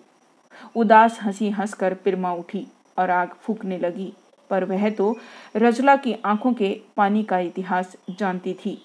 उदास 0.76 1.20
हँसी 1.22 1.50
हंसकर 1.50 1.94
पिरमा 1.94 2.34
उठी 2.34 2.68
और 2.98 3.10
आग 3.10 3.30
फूकने 3.42 3.78
लगी। 3.78 4.14
पर 4.54 4.66
वह 4.66 4.90
तो 4.90 5.16
रजला 5.58 5.96
की 5.96 6.16
आँखों 6.26 6.54
के 6.54 6.70
पानी 6.98 7.24
का 7.24 7.40
इतिहास 7.40 7.96
जानती 8.10 8.54
थी। 8.56 8.78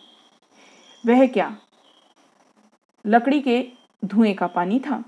वह 1.04 1.26
क्या 1.26 1.56
लकड़ी 3.04 3.40
के 3.40 3.64
धुएँ 4.02 4.34
का 4.34 4.46
पानी 4.46 4.78
था? 4.80 5.02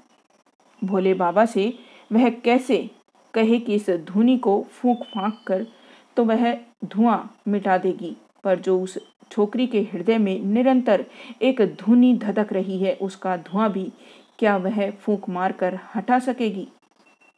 भोले 0.82 1.14
बाबा 1.14 1.44
से 1.46 1.72
वह 2.12 2.28
कैसे 2.44 2.78
कहे 3.34 3.58
कि 3.58 3.74
इस 3.74 3.90
धुनी 4.06 4.36
को 4.38 4.60
फूंक 4.72 5.02
फांक 5.04 5.42
कर 5.46 5.66
तो 6.16 6.24
वह 6.24 6.52
धुआँ 6.84 7.18
मिटा 7.48 7.76
देगी, 7.78 8.16
पर 8.44 8.58
जो 8.58 8.80
उस 8.80 8.98
छोकरी 9.30 9.66
के 9.66 9.80
हृदय 9.92 10.18
में 10.18 10.40
निरंतर 10.44 11.04
एक 11.42 11.60
धुनी 11.80 12.14
धधक 12.14 12.52
रही 12.52 12.78
है, 12.78 12.94
उसका 12.94 13.36
धुआँ 13.36 13.70
भी 13.72 13.92
क्या 14.38 14.56
वह 14.56 14.90
फूंक 14.90 15.28
मार 15.28 15.52
कर 15.52 15.78
हटा 15.94 16.18
सकेगी? 16.18 16.66